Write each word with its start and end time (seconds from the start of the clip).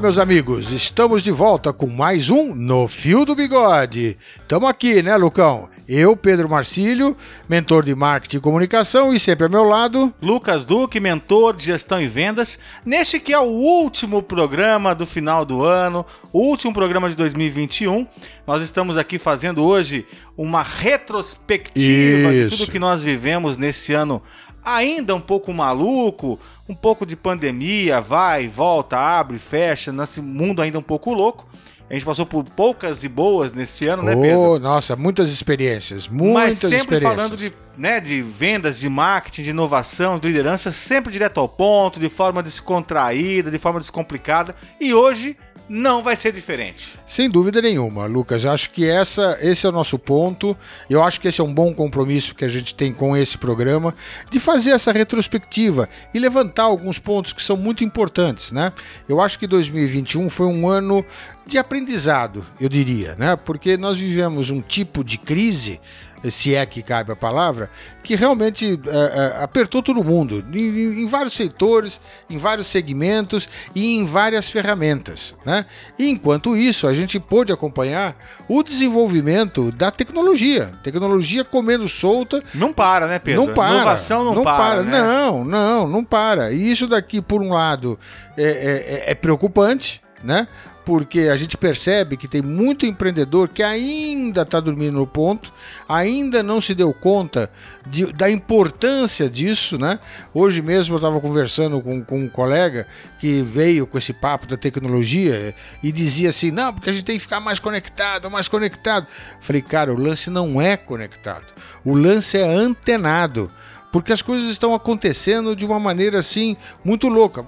Meus 0.00 0.16
amigos, 0.16 0.72
estamos 0.72 1.22
de 1.22 1.30
volta 1.30 1.74
com 1.74 1.86
mais 1.86 2.30
um 2.30 2.54
No 2.54 2.88
Fio 2.88 3.26
do 3.26 3.34
Bigode. 3.34 4.16
Estamos 4.40 4.66
aqui, 4.66 5.02
né, 5.02 5.14
Lucão? 5.14 5.68
Eu, 5.86 6.16
Pedro 6.16 6.48
Marcílio, 6.48 7.14
mentor 7.46 7.84
de 7.84 7.94
marketing 7.94 8.38
e 8.38 8.40
comunicação, 8.40 9.12
e 9.12 9.20
sempre 9.20 9.44
ao 9.44 9.50
meu 9.50 9.64
lado. 9.64 10.14
Lucas 10.22 10.64
Duque, 10.64 10.98
mentor 11.00 11.54
de 11.54 11.66
gestão 11.66 12.00
e 12.00 12.06
vendas. 12.06 12.58
Neste 12.82 13.20
que 13.20 13.32
é 13.32 13.38
o 13.38 13.42
último 13.42 14.22
programa 14.22 14.94
do 14.94 15.04
final 15.04 15.44
do 15.44 15.64
ano, 15.64 16.06
o 16.32 16.38
último 16.38 16.72
programa 16.72 17.10
de 17.10 17.16
2021. 17.16 18.06
Nós 18.46 18.62
estamos 18.62 18.96
aqui 18.96 19.18
fazendo 19.18 19.64
hoje 19.64 20.06
uma 20.36 20.62
retrospectiva 20.62 22.32
Isso. 22.32 22.48
de 22.50 22.56
tudo 22.56 22.72
que 22.72 22.78
nós 22.78 23.02
vivemos 23.02 23.58
nesse 23.58 23.92
ano 23.92 24.22
ainda 24.64 25.14
um 25.14 25.20
pouco 25.20 25.52
maluco, 25.52 26.38
um 26.68 26.74
pouco 26.74 27.04
de 27.04 27.16
pandemia, 27.16 28.00
vai, 28.00 28.48
volta, 28.48 28.96
abre, 28.96 29.38
fecha, 29.38 29.92
nesse 29.92 30.20
mundo 30.20 30.62
ainda 30.62 30.78
um 30.78 30.82
pouco 30.82 31.12
louco. 31.12 31.48
A 31.90 31.94
gente 31.94 32.06
passou 32.06 32.24
por 32.24 32.44
poucas 32.44 33.02
e 33.02 33.08
boas 33.08 33.52
nesse 33.52 33.88
ano, 33.88 34.04
né, 34.04 34.14
Pedro? 34.14 34.38
Oh, 34.38 34.58
nossa, 34.60 34.94
muitas 34.94 35.32
experiências, 35.32 36.06
muitas 36.06 36.34
Mas 36.34 36.58
sempre 36.58 36.76
experiências. 36.76 37.12
falando 37.16 37.36
de, 37.36 37.52
né, 37.76 37.98
de 37.98 38.22
vendas, 38.22 38.78
de 38.78 38.88
marketing, 38.88 39.42
de 39.42 39.50
inovação, 39.50 40.16
de 40.16 40.28
liderança, 40.28 40.70
sempre 40.70 41.12
direto 41.12 41.40
ao 41.40 41.48
ponto, 41.48 41.98
de 41.98 42.08
forma 42.08 42.44
descontraída, 42.44 43.50
de 43.50 43.58
forma 43.58 43.80
descomplicada. 43.80 44.54
E 44.80 44.94
hoje 44.94 45.36
não 45.70 46.02
vai 46.02 46.16
ser 46.16 46.32
diferente. 46.32 46.98
Sem 47.06 47.30
dúvida 47.30 47.62
nenhuma, 47.62 48.06
Lucas. 48.06 48.44
Acho 48.44 48.70
que 48.70 48.88
essa, 48.88 49.38
esse 49.40 49.64
é 49.64 49.68
o 49.68 49.72
nosso 49.72 49.96
ponto. 49.96 50.56
Eu 50.90 51.00
acho 51.00 51.20
que 51.20 51.28
esse 51.28 51.40
é 51.40 51.44
um 51.44 51.54
bom 51.54 51.72
compromisso 51.72 52.34
que 52.34 52.44
a 52.44 52.48
gente 52.48 52.74
tem 52.74 52.92
com 52.92 53.16
esse 53.16 53.38
programa 53.38 53.94
de 54.28 54.40
fazer 54.40 54.72
essa 54.72 54.90
retrospectiva 54.90 55.88
e 56.12 56.18
levantar 56.18 56.64
alguns 56.64 56.98
pontos 56.98 57.32
que 57.32 57.40
são 57.40 57.56
muito 57.56 57.84
importantes, 57.84 58.50
né? 58.50 58.72
Eu 59.08 59.20
acho 59.20 59.38
que 59.38 59.46
2021 59.46 60.28
foi 60.28 60.46
um 60.46 60.66
ano 60.66 61.06
de 61.46 61.56
aprendizado, 61.56 62.44
eu 62.60 62.68
diria, 62.68 63.14
né? 63.14 63.36
Porque 63.36 63.76
nós 63.76 63.96
vivemos 63.96 64.50
um 64.50 64.60
tipo 64.60 65.04
de 65.04 65.18
crise 65.18 65.80
se 66.28 66.54
é 66.54 66.66
que 66.66 66.82
cabe 66.82 67.12
a 67.12 67.16
palavra, 67.16 67.70
que 68.02 68.14
realmente 68.14 68.78
é, 68.86 69.38
é, 69.38 69.42
apertou 69.42 69.82
todo 69.82 70.04
mundo, 70.04 70.44
em, 70.52 71.02
em, 71.02 71.06
vários 71.06 71.34
setores, 71.34 72.00
em 72.28 72.36
vários 72.36 72.66
segmentos 72.66 73.48
e 73.74 73.96
em 73.96 74.04
várias 74.04 74.48
ferramentas. 74.48 75.34
Né? 75.44 75.64
E 75.98 76.08
enquanto 76.10 76.56
isso, 76.56 76.86
a 76.86 76.92
gente 76.92 77.18
pôde 77.18 77.52
acompanhar 77.52 78.16
o 78.48 78.62
desenvolvimento 78.62 79.70
da 79.72 79.90
tecnologia. 79.90 80.72
Tecnologia 80.82 81.44
comendo 81.44 81.88
solta. 81.88 82.42
Não 82.54 82.72
para, 82.72 83.06
né, 83.06 83.18
Pedro? 83.18 83.46
Não 83.46 83.54
para. 83.54 83.74
Inovação 83.76 84.24
não, 84.24 84.34
não 84.34 84.44
para. 84.44 84.56
para. 84.58 84.82
Né? 84.82 85.00
Não, 85.00 85.44
não, 85.44 85.88
não 85.88 86.04
para. 86.04 86.52
E 86.52 86.70
isso 86.70 86.86
daqui, 86.86 87.22
por 87.22 87.40
um 87.40 87.50
lado, 87.50 87.98
é, 88.36 89.04
é, 89.06 89.10
é 89.12 89.14
preocupante, 89.14 90.02
né? 90.22 90.48
Porque 90.90 91.28
a 91.32 91.36
gente 91.36 91.56
percebe 91.56 92.16
que 92.16 92.26
tem 92.26 92.42
muito 92.42 92.84
empreendedor 92.84 93.48
que 93.48 93.62
ainda 93.62 94.42
está 94.42 94.58
dormindo 94.58 94.98
no 94.98 95.06
ponto, 95.06 95.52
ainda 95.88 96.42
não 96.42 96.60
se 96.60 96.74
deu 96.74 96.92
conta 96.92 97.48
de, 97.86 98.12
da 98.12 98.28
importância 98.28 99.30
disso, 99.30 99.78
né? 99.78 100.00
Hoje 100.34 100.60
mesmo 100.60 100.94
eu 100.94 100.98
estava 100.98 101.20
conversando 101.20 101.80
com, 101.80 102.02
com 102.02 102.18
um 102.18 102.28
colega 102.28 102.88
que 103.20 103.40
veio 103.40 103.86
com 103.86 103.98
esse 103.98 104.12
papo 104.12 104.48
da 104.48 104.56
tecnologia 104.56 105.54
e 105.80 105.92
dizia 105.92 106.30
assim: 106.30 106.50
não, 106.50 106.74
porque 106.74 106.90
a 106.90 106.92
gente 106.92 107.04
tem 107.04 107.14
que 107.14 107.22
ficar 107.22 107.38
mais 107.38 107.60
conectado, 107.60 108.28
mais 108.28 108.48
conectado. 108.48 109.06
Falei, 109.40 109.62
cara, 109.62 109.94
o 109.94 109.96
lance 109.96 110.28
não 110.28 110.60
é 110.60 110.76
conectado, 110.76 111.54
o 111.84 111.94
lance 111.94 112.36
é 112.36 112.42
antenado, 112.42 113.48
porque 113.92 114.12
as 114.12 114.22
coisas 114.22 114.48
estão 114.48 114.74
acontecendo 114.74 115.54
de 115.54 115.64
uma 115.64 115.78
maneira 115.78 116.18
assim 116.18 116.56
muito 116.84 117.06
louca. 117.06 117.44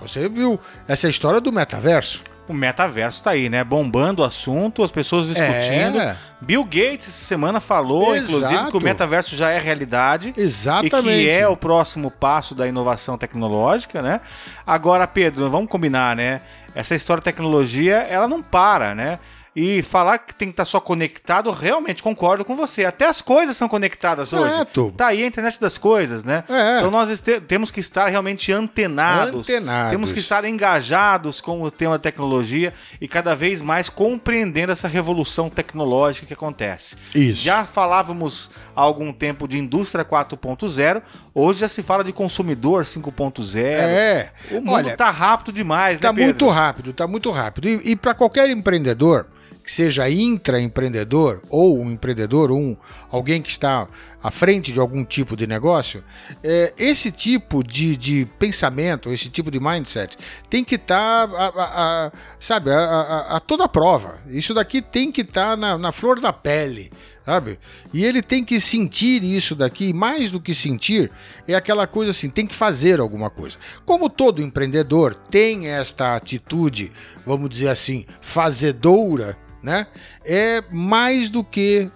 Você 0.00 0.28
viu 0.28 0.60
essa 0.86 1.08
história 1.08 1.40
do 1.40 1.52
metaverso? 1.52 2.22
O 2.48 2.54
metaverso 2.54 3.22
tá 3.22 3.30
aí, 3.30 3.48
né? 3.48 3.64
Bombando 3.64 4.22
o 4.22 4.24
assunto, 4.24 4.82
as 4.82 4.90
pessoas 4.90 5.26
discutindo. 5.26 6.00
É. 6.00 6.16
Bill 6.40 6.64
Gates 6.64 7.08
essa 7.08 7.24
semana 7.24 7.60
falou, 7.60 8.14
Exato. 8.14 8.32
inclusive, 8.32 8.70
que 8.70 8.76
o 8.76 8.82
metaverso 8.82 9.34
já 9.36 9.50
é 9.50 9.58
realidade. 9.58 10.34
Exatamente. 10.36 11.20
E 11.20 11.24
que 11.24 11.30
é 11.30 11.48
o 11.48 11.56
próximo 11.56 12.10
passo 12.10 12.54
da 12.54 12.68
inovação 12.68 13.16
tecnológica, 13.16 14.02
né? 14.02 14.20
Agora, 14.66 15.06
Pedro, 15.06 15.48
vamos 15.50 15.68
combinar, 15.68 16.14
né? 16.14 16.42
Essa 16.74 16.94
história 16.94 17.20
de 17.20 17.24
tecnologia, 17.24 17.96
ela 17.96 18.28
não 18.28 18.42
para, 18.42 18.94
né? 18.94 19.18
E 19.56 19.82
falar 19.82 20.18
que 20.18 20.34
tem 20.34 20.48
que 20.48 20.52
estar 20.52 20.64
só 20.64 20.80
conectado, 20.80 21.50
realmente 21.52 22.02
concordo 22.02 22.44
com 22.44 22.56
você. 22.56 22.84
Até 22.84 23.06
as 23.06 23.20
coisas 23.20 23.56
são 23.56 23.68
conectadas 23.68 24.30
certo. 24.30 24.86
hoje. 24.86 24.94
Tá 24.96 25.08
aí 25.08 25.22
a 25.22 25.26
internet 25.26 25.60
das 25.60 25.78
coisas, 25.78 26.24
né? 26.24 26.42
É. 26.48 26.78
Então 26.78 26.90
nós 26.90 27.22
temos 27.46 27.70
que 27.70 27.78
estar 27.78 28.08
realmente 28.08 28.50
antenados, 28.52 29.48
antenados. 29.48 29.90
Temos 29.90 30.12
que 30.12 30.18
estar 30.18 30.44
engajados 30.44 31.40
com 31.40 31.62
o 31.62 31.70
tema 31.70 31.92
da 31.92 32.02
tecnologia 32.02 32.74
e 33.00 33.06
cada 33.06 33.36
vez 33.36 33.62
mais 33.62 33.88
compreendendo 33.88 34.72
essa 34.72 34.88
revolução 34.88 35.48
tecnológica 35.48 36.26
que 36.26 36.32
acontece. 36.32 36.96
Isso. 37.14 37.42
Já 37.42 37.64
falávamos 37.64 38.50
há 38.74 38.80
algum 38.80 39.12
tempo 39.12 39.46
de 39.46 39.58
indústria 39.58 40.04
4.0, 40.04 41.02
hoje 41.32 41.60
já 41.60 41.68
se 41.68 41.82
fala 41.82 42.02
de 42.02 42.12
consumidor 42.12 42.84
5.0. 42.84 43.56
É. 43.62 44.30
O 44.50 44.54
mundo 44.56 44.72
Olha, 44.72 44.96
tá 44.96 45.10
rápido 45.10 45.52
demais, 45.52 45.98
tá 46.00 46.12
né, 46.12 46.18
Pedro? 46.18 46.24
muito 46.24 46.48
rápido, 46.48 46.92
tá 46.92 47.06
muito 47.06 47.30
rápido. 47.30 47.68
E, 47.68 47.92
e 47.92 47.96
para 47.96 48.14
qualquer 48.14 48.50
empreendedor, 48.50 49.28
que 49.64 49.72
seja 49.72 50.08
intraempreendedor 50.10 51.40
ou 51.48 51.80
um 51.80 51.90
empreendedor, 51.90 52.52
um 52.52 52.76
alguém 53.10 53.40
que 53.40 53.48
está 53.48 53.88
à 54.22 54.30
frente 54.30 54.70
de 54.70 54.78
algum 54.78 55.02
tipo 55.04 55.34
de 55.34 55.46
negócio, 55.46 56.04
é, 56.42 56.74
esse 56.76 57.10
tipo 57.10 57.64
de, 57.64 57.96
de 57.96 58.28
pensamento, 58.38 59.10
esse 59.10 59.30
tipo 59.30 59.50
de 59.50 59.58
mindset 59.58 60.18
tem 60.50 60.62
que 60.62 60.74
estar, 60.74 61.28
tá 61.28 62.12
sabe, 62.38 62.70
a, 62.70 62.76
a, 62.76 63.36
a, 63.36 63.40
toda 63.40 63.66
prova. 63.66 64.18
Isso 64.28 64.52
daqui 64.52 64.82
tem 64.82 65.10
que 65.10 65.22
estar 65.22 65.50
tá 65.52 65.56
na, 65.56 65.78
na 65.78 65.92
flor 65.92 66.20
da 66.20 66.32
pele 66.32 66.90
sabe? 67.24 67.58
E 67.92 68.04
ele 68.04 68.20
tem 68.20 68.44
que 68.44 68.60
sentir 68.60 69.24
isso 69.24 69.54
daqui, 69.54 69.94
mais 69.94 70.30
do 70.30 70.40
que 70.40 70.54
sentir, 70.54 71.10
é 71.48 71.54
aquela 71.54 71.86
coisa 71.86 72.10
assim, 72.10 72.28
tem 72.28 72.46
que 72.46 72.54
fazer 72.54 73.00
alguma 73.00 73.30
coisa. 73.30 73.56
Como 73.84 74.10
todo 74.10 74.42
empreendedor 74.42 75.14
tem 75.14 75.68
esta 75.68 76.16
atitude, 76.16 76.92
vamos 77.24 77.48
dizer 77.48 77.70
assim, 77.70 78.04
fazedora, 78.20 79.38
né? 79.64 79.86
É 80.24 80.62
mais 80.70 81.30
do 81.30 81.42
que 81.42 81.90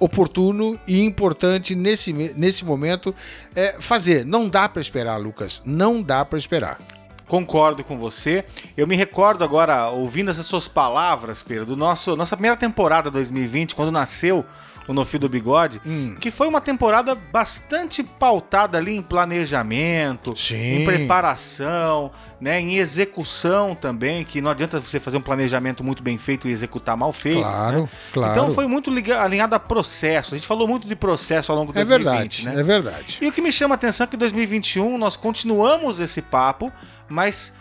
oportuno 0.00 0.80
e 0.88 1.00
importante 1.04 1.76
nesse, 1.76 2.12
nesse 2.12 2.64
momento 2.64 3.14
é 3.54 3.76
fazer. 3.80 4.24
Não 4.24 4.48
dá 4.48 4.68
para 4.68 4.82
esperar, 4.82 5.16
Lucas. 5.18 5.62
Não 5.64 6.02
dá 6.02 6.24
para 6.24 6.38
esperar. 6.38 6.80
Concordo 7.28 7.84
com 7.84 7.96
você. 7.96 8.44
Eu 8.76 8.86
me 8.86 8.96
recordo 8.96 9.44
agora, 9.44 9.88
ouvindo 9.90 10.30
essas 10.30 10.44
suas 10.44 10.66
palavras, 10.66 11.42
Pedro, 11.42 11.64
do 11.64 11.76
nosso 11.76 12.16
nossa 12.16 12.36
primeira 12.36 12.56
temporada 12.56 13.10
2020, 13.10 13.74
quando 13.74 13.92
nasceu 13.92 14.44
o 14.86 14.92
No 14.92 15.04
Fio 15.04 15.18
do 15.18 15.28
Bigode, 15.28 15.80
hum. 15.86 16.16
que 16.20 16.30
foi 16.30 16.48
uma 16.48 16.60
temporada 16.60 17.14
bastante 17.14 18.02
pautada 18.02 18.78
ali 18.78 18.96
em 18.96 19.02
planejamento, 19.02 20.36
Sim. 20.36 20.82
em 20.82 20.84
preparação, 20.84 22.10
né, 22.40 22.60
em 22.60 22.76
execução 22.76 23.74
também, 23.74 24.24
que 24.24 24.40
não 24.40 24.50
adianta 24.50 24.80
você 24.80 24.98
fazer 24.98 25.16
um 25.16 25.22
planejamento 25.22 25.84
muito 25.84 26.02
bem 26.02 26.18
feito 26.18 26.48
e 26.48 26.50
executar 26.50 26.96
mal 26.96 27.12
feito. 27.12 27.42
Claro, 27.42 27.82
né? 27.82 27.88
claro. 28.12 28.32
Então 28.32 28.54
foi 28.54 28.66
muito 28.66 28.90
alinhado 29.18 29.54
a 29.54 29.60
processo. 29.60 30.34
A 30.34 30.38
gente 30.38 30.46
falou 30.46 30.66
muito 30.66 30.88
de 30.88 30.96
processo 30.96 31.52
ao 31.52 31.58
longo 31.58 31.72
do 31.72 31.78
é 31.78 31.84
2020, 31.84 32.14
verdade, 32.14 32.44
né? 32.44 32.60
É 32.60 32.64
verdade. 32.64 33.18
E 33.20 33.28
o 33.28 33.32
que 33.32 33.40
me 33.40 33.52
chama 33.52 33.74
a 33.74 33.76
atenção 33.76 34.04
é 34.04 34.08
que 34.08 34.16
em 34.16 34.18
2021 34.18 34.98
nós 34.98 35.16
continuamos 35.16 36.00
esse 36.00 36.20
papo, 36.20 36.72
mas 37.08 37.54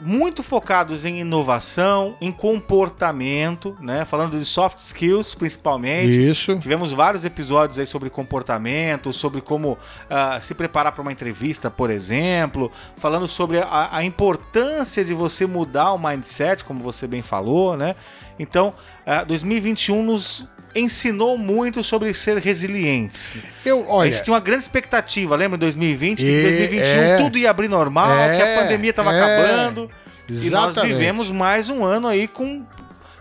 muito 0.00 0.42
focados 0.42 1.04
em 1.04 1.20
inovação, 1.20 2.16
em 2.20 2.32
comportamento, 2.32 3.76
né? 3.80 4.04
Falando 4.04 4.38
de 4.38 4.44
soft 4.44 4.78
skills 4.78 5.34
principalmente. 5.34 6.28
Isso. 6.30 6.58
Tivemos 6.58 6.92
vários 6.92 7.24
episódios 7.24 7.78
aí 7.78 7.86
sobre 7.86 8.10
comportamento, 8.10 9.12
sobre 9.12 9.40
como 9.40 9.72
uh, 9.72 10.40
se 10.40 10.54
preparar 10.54 10.92
para 10.92 11.02
uma 11.02 11.12
entrevista, 11.12 11.70
por 11.70 11.90
exemplo, 11.90 12.70
falando 12.96 13.28
sobre 13.28 13.58
a, 13.58 13.88
a, 13.92 14.04
importância 14.04 15.04
de 15.04 15.14
você 15.14 15.46
mudar 15.46 15.92
o 15.92 15.98
mindset, 15.98 16.64
como 16.64 16.82
você 16.82 17.06
bem 17.06 17.22
falou, 17.22 17.76
né? 17.76 17.94
Então, 18.38 18.74
uh, 19.06 19.24
2021 19.26 20.02
nos 20.02 20.46
ensinou 20.74 21.38
muito 21.38 21.82
sobre 21.82 22.12
ser 22.12 22.38
resilientes. 22.38 23.34
Eu, 23.64 23.88
olha, 23.88 24.08
a 24.08 24.12
gente 24.12 24.24
tinha 24.24 24.34
uma 24.34 24.40
grande 24.40 24.62
expectativa, 24.62 25.36
lembra? 25.36 25.56
Em 25.56 25.60
2020, 25.60 26.18
que 26.18 26.24
em 26.24 26.42
2021 26.42 26.86
é, 26.86 27.16
tudo 27.16 27.38
ia 27.38 27.50
abrir 27.50 27.68
normal, 27.68 28.10
é, 28.10 28.36
que 28.36 28.42
a 28.42 28.62
pandemia 28.62 28.90
estava 28.90 29.12
é, 29.12 29.18
acabando. 29.18 29.90
Exatamente. 30.28 30.46
E 30.46 30.50
nós 30.50 30.82
vivemos 30.82 31.30
mais 31.30 31.68
um 31.68 31.84
ano 31.84 32.08
aí 32.08 32.26
com 32.26 32.64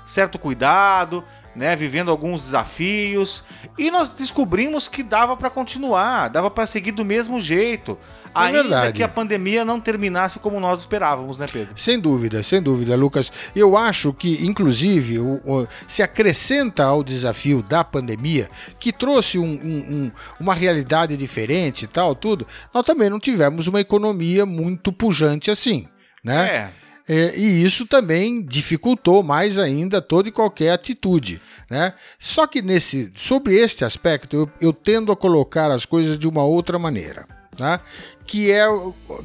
certo 0.06 0.40
cuidado, 0.40 1.24
né, 1.56 1.76
vivendo 1.76 2.10
alguns 2.10 2.42
desafios, 2.42 3.44
e 3.78 3.92
nós 3.92 4.14
descobrimos 4.14 4.88
que 4.88 5.04
dava 5.04 5.36
para 5.38 5.50
continuar, 5.50 6.30
dava 6.30 6.50
para 6.50 6.66
seguir 6.66 6.92
do 6.92 7.06
mesmo 7.06 7.40
jeito. 7.40 7.98
É 8.36 8.40
ainda 8.40 8.64
verdade. 8.64 8.94
que 8.94 9.04
a 9.04 9.08
pandemia 9.08 9.64
não 9.64 9.80
terminasse 9.80 10.40
como 10.40 10.60
nós 10.60 10.80
esperávamos, 10.80 11.38
né, 11.38 11.46
Pedro? 11.52 11.74
Sem 11.76 12.00
dúvida, 12.00 12.42
sem 12.42 12.62
dúvida, 12.62 12.96
Lucas. 12.96 13.32
Eu 13.56 13.78
acho 13.78 14.12
que, 14.12 14.44
inclusive, 14.44 15.20
o, 15.20 15.36
o, 15.46 15.68
se 15.88 16.02
acrescenta 16.02 16.84
ao 16.84 17.04
desafio 17.04 17.62
da 17.62 17.84
pandemia, 17.84 18.50
que 18.80 18.92
trouxe 18.92 19.38
um, 19.38 19.44
um, 19.44 19.78
um, 19.78 20.12
uma 20.40 20.56
realidade 20.56 21.16
diferente 21.16 21.86
e 21.86 21.88
tal, 21.88 22.16
tudo, 22.16 22.48
nós 22.74 22.84
também 22.84 23.10
não 23.10 23.20
tivemos 23.20 23.68
uma 23.68 23.80
economia 23.80 24.46
muito 24.46 24.92
pujante 24.92 25.52
assim, 25.52 25.88
né? 26.24 26.48
É. 26.48 26.83
É, 27.08 27.38
e 27.38 27.64
isso 27.64 27.86
também 27.86 28.42
dificultou 28.42 29.22
mais 29.22 29.58
ainda 29.58 30.02
toda 30.02 30.30
e 30.30 30.32
qualquer 30.32 30.72
atitude. 30.72 31.42
Né? 31.70 31.94
Só 32.18 32.48
que 32.48 32.62
nesse, 32.62 33.12
sobre 33.16 33.56
este 33.56 33.84
aspecto, 33.84 34.36
eu, 34.36 34.50
eu 34.62 34.74
tendo 34.74 35.12
a 35.12 35.16
colocar 35.16 35.70
as 35.70 35.86
coisas 35.86 36.18
de 36.18 36.28
uma 36.28 36.44
outra 36.44 36.80
maneira. 36.80 37.26
Tá? 37.58 37.82
Que, 38.26 38.52
é, 38.52 38.66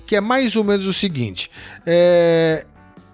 que 0.06 0.16
é 0.16 0.20
mais 0.20 0.56
ou 0.56 0.64
menos 0.64 0.86
o 0.86 0.92
seguinte: 0.92 1.50
é, 1.86 2.66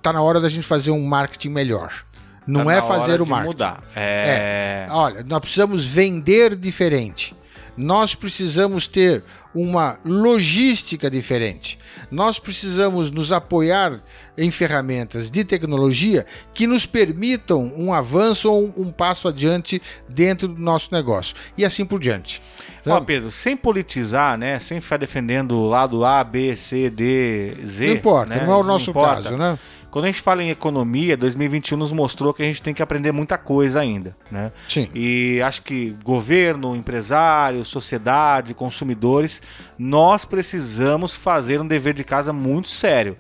tá 0.03 0.13
na 0.13 0.23
hora 0.23 0.41
da 0.41 0.49
gente 0.49 0.67
fazer 0.67 0.91
um 0.91 1.05
marketing 1.05 1.51
melhor. 1.51 2.05
Não 2.47 2.65
tá 2.65 2.73
é 2.75 2.83
fazer 2.83 3.23
o 3.23 3.27
marketing. 3.27 3.49
Mudar. 3.49 3.85
É... 3.95 4.87
é. 4.89 4.93
Olha, 4.93 5.23
nós 5.23 5.41
precisamos 5.41 5.85
vender 5.85 6.57
diferente. 6.57 7.35
Nós 7.77 8.15
precisamos 8.15 8.87
ter 8.87 9.25
uma 9.55 9.99
logística 10.05 11.11
diferente. 11.11 11.79
Nós 12.11 12.39
precisamos 12.39 13.11
nos 13.11 13.31
apoiar 13.31 14.03
em 14.37 14.51
ferramentas 14.51 15.31
de 15.31 15.45
tecnologia 15.45 16.27
que 16.53 16.67
nos 16.67 16.85
permitam 16.87 17.73
um 17.77 17.93
avanço 17.93 18.51
ou 18.51 18.67
um, 18.67 18.89
um 18.89 18.93
passo 18.93 19.29
adiante 19.29 19.81
dentro 20.09 20.49
do 20.49 20.61
nosso 20.61 20.89
negócio 20.93 21.37
e 21.57 21.65
assim 21.65 21.85
por 21.85 22.01
diante. 22.01 22.43
Ó, 22.87 23.01
Pedro, 23.01 23.31
sem 23.31 23.57
politizar, 23.57 24.37
né? 24.37 24.59
Sem 24.59 24.81
ficar 24.81 24.99
defendendo 24.99 25.53
o 25.53 25.69
lado 25.69 26.05
A, 26.05 26.23
B, 26.23 26.55
C, 26.55 26.91
D, 26.91 27.57
Z. 27.65 27.87
Não 27.87 27.95
importa, 27.95 28.35
né? 28.35 28.45
não 28.45 28.53
é 28.53 28.57
o 28.57 28.63
nosso 28.63 28.93
caso, 28.93 29.37
né? 29.37 29.59
Quando 29.95 30.07
a 30.07 30.09
gente 30.09 30.23
fala 30.23 30.43
em 30.43 30.51
economia, 30.51 31.17
2021 31.17 31.77
nos 31.79 31.93
mostrou 31.93 32.35
que 32.35 32.43
a 32.43 32.45
gente 32.45 32.61
tem 32.61 32.75
que 32.75 32.83
aprender 32.83 33.13
muita 33.13 33.39
coisa 33.39 33.79
ainda, 33.79 34.17
né? 34.29 34.51
Sim. 34.69 34.89
E 34.93 35.41
acho 35.41 35.63
que 35.63 35.97
governo, 36.03 36.75
empresário, 36.75 37.65
sociedade, 37.65 38.55
consumidores, 38.55 39.41
nós 39.79 40.25
precisamos 40.25 41.17
fazer 41.17 41.61
um 41.61 41.67
dever 41.69 41.95
de 41.95 42.03
casa 42.03 42.33
muito 42.33 42.67
sério. 42.67 43.17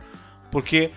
Porque 0.50 0.90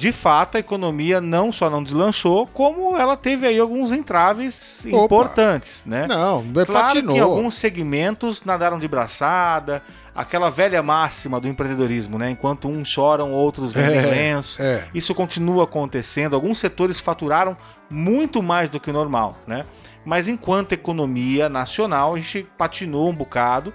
de 0.00 0.12
fato, 0.12 0.56
a 0.56 0.60
economia 0.60 1.20
não 1.20 1.52
só 1.52 1.68
não 1.68 1.82
deslanchou, 1.82 2.46
como 2.46 2.96
ela 2.96 3.18
teve 3.18 3.46
aí 3.46 3.58
alguns 3.58 3.92
entraves 3.92 4.82
Opa. 4.86 5.04
importantes, 5.04 5.84
né? 5.84 6.06
Não, 6.06 6.42
claro 6.42 6.72
patinou. 6.72 7.14
que 7.14 7.20
alguns 7.20 7.54
segmentos 7.56 8.42
nadaram 8.42 8.78
de 8.78 8.88
braçada, 8.88 9.82
aquela 10.14 10.48
velha 10.48 10.82
máxima 10.82 11.38
do 11.38 11.46
empreendedorismo, 11.48 12.16
né? 12.16 12.30
Enquanto 12.30 12.66
uns 12.66 12.88
choram, 12.88 13.30
outros 13.30 13.72
vendem 13.72 13.98
é, 13.98 14.06
lenço. 14.06 14.62
É. 14.62 14.88
Isso 14.94 15.14
continua 15.14 15.64
acontecendo. 15.64 16.32
Alguns 16.32 16.58
setores 16.58 16.98
faturaram 16.98 17.54
muito 17.90 18.42
mais 18.42 18.70
do 18.70 18.80
que 18.80 18.88
o 18.88 18.94
normal, 18.94 19.36
né? 19.46 19.66
Mas 20.02 20.28
enquanto 20.28 20.72
economia 20.72 21.50
nacional, 21.50 22.14
a 22.14 22.16
gente 22.18 22.48
patinou 22.56 23.10
um 23.10 23.14
bocado 23.14 23.70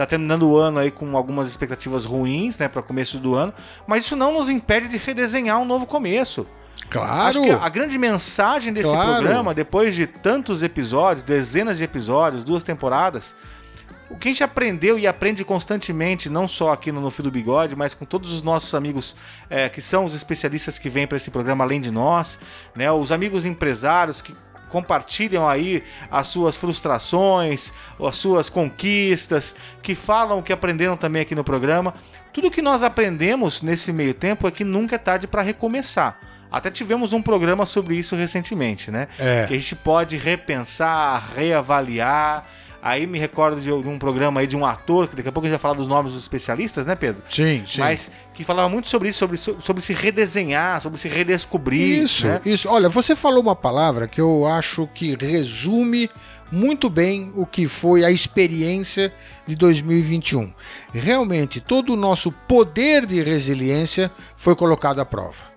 tá 0.00 0.06
terminando 0.06 0.48
o 0.48 0.56
ano 0.56 0.78
aí 0.78 0.90
com 0.90 1.14
algumas 1.14 1.48
expectativas 1.48 2.06
ruins, 2.06 2.58
né, 2.58 2.68
para 2.68 2.80
começo 2.80 3.18
do 3.18 3.34
ano, 3.34 3.52
mas 3.86 4.04
isso 4.04 4.16
não 4.16 4.32
nos 4.32 4.48
impede 4.48 4.88
de 4.88 4.96
redesenhar 4.96 5.60
um 5.60 5.64
novo 5.66 5.84
começo. 5.86 6.46
Claro. 6.88 7.22
Acho 7.28 7.42
que 7.42 7.50
a 7.50 7.68
grande 7.68 7.98
mensagem 7.98 8.72
desse 8.72 8.88
claro. 8.88 9.16
programa, 9.16 9.52
depois 9.52 9.94
de 9.94 10.06
tantos 10.06 10.62
episódios, 10.62 11.22
dezenas 11.22 11.76
de 11.76 11.84
episódios, 11.84 12.42
duas 12.42 12.62
temporadas, 12.62 13.36
o 14.08 14.16
que 14.16 14.28
a 14.28 14.32
gente 14.32 14.42
aprendeu 14.42 14.98
e 14.98 15.06
aprende 15.06 15.44
constantemente, 15.44 16.30
não 16.30 16.48
só 16.48 16.72
aqui 16.72 16.90
no 16.90 17.00
No 17.00 17.10
Fio 17.10 17.22
do 17.22 17.30
Bigode, 17.30 17.76
mas 17.76 17.92
com 17.92 18.06
todos 18.06 18.32
os 18.32 18.42
nossos 18.42 18.74
amigos 18.74 19.14
é, 19.50 19.68
que 19.68 19.82
são 19.82 20.04
os 20.04 20.14
especialistas 20.14 20.78
que 20.78 20.88
vêm 20.88 21.06
para 21.06 21.16
esse 21.16 21.30
programa 21.30 21.62
além 21.62 21.80
de 21.80 21.90
nós, 21.90 22.40
né, 22.74 22.90
os 22.90 23.12
amigos 23.12 23.44
empresários 23.44 24.22
que 24.22 24.34
compartilham 24.70 25.48
aí 25.48 25.82
as 26.10 26.28
suas 26.28 26.56
frustrações, 26.56 27.72
as 28.02 28.16
suas 28.16 28.48
conquistas, 28.48 29.54
que 29.82 29.94
falam 29.94 30.38
o 30.38 30.42
que 30.42 30.52
aprenderam 30.52 30.96
também 30.96 31.22
aqui 31.22 31.34
no 31.34 31.44
programa. 31.44 31.94
Tudo 32.32 32.50
que 32.50 32.62
nós 32.62 32.82
aprendemos 32.82 33.60
nesse 33.60 33.92
meio 33.92 34.14
tempo 34.14 34.46
é 34.46 34.50
que 34.50 34.64
nunca 34.64 34.94
é 34.94 34.98
tarde 34.98 35.26
para 35.26 35.42
recomeçar. 35.42 36.18
Até 36.50 36.70
tivemos 36.70 37.12
um 37.12 37.22
programa 37.22 37.64
sobre 37.64 37.96
isso 37.96 38.16
recentemente, 38.16 38.90
né? 38.90 39.06
É. 39.18 39.46
Que 39.46 39.54
a 39.54 39.56
gente 39.56 39.76
pode 39.76 40.16
repensar, 40.16 41.32
reavaliar 41.36 42.48
Aí 42.82 43.06
me 43.06 43.18
recordo 43.18 43.60
de 43.60 43.70
um 43.70 43.98
programa 43.98 44.40
aí 44.40 44.46
de 44.46 44.56
um 44.56 44.64
ator, 44.64 45.06
que 45.08 45.16
daqui 45.16 45.28
a 45.28 45.32
pouco 45.32 45.46
a 45.46 45.48
gente 45.48 45.58
vai 45.58 45.60
falar 45.60 45.74
dos 45.74 45.86
nomes 45.86 46.12
dos 46.12 46.22
especialistas, 46.22 46.86
né, 46.86 46.94
Pedro? 46.94 47.22
Sim, 47.28 47.62
sim. 47.66 47.80
Mas 47.80 48.10
que 48.32 48.42
falava 48.42 48.68
muito 48.68 48.88
sobre 48.88 49.10
isso, 49.10 49.18
sobre, 49.18 49.36
sobre 49.36 49.82
se 49.82 49.92
redesenhar, 49.92 50.80
sobre 50.80 50.98
se 50.98 51.08
redescobrir. 51.08 52.02
Isso, 52.02 52.26
né? 52.26 52.40
isso. 52.44 52.68
Olha, 52.68 52.88
você 52.88 53.14
falou 53.14 53.42
uma 53.42 53.56
palavra 53.56 54.08
que 54.08 54.20
eu 54.20 54.46
acho 54.46 54.88
que 54.94 55.14
resume 55.14 56.10
muito 56.50 56.90
bem 56.90 57.32
o 57.36 57.46
que 57.46 57.68
foi 57.68 58.04
a 58.04 58.10
experiência 58.10 59.12
de 59.46 59.54
2021. 59.54 60.52
Realmente, 60.92 61.60
todo 61.60 61.92
o 61.92 61.96
nosso 61.96 62.32
poder 62.32 63.06
de 63.06 63.22
resiliência 63.22 64.10
foi 64.36 64.56
colocado 64.56 65.00
à 65.00 65.04
prova. 65.04 65.50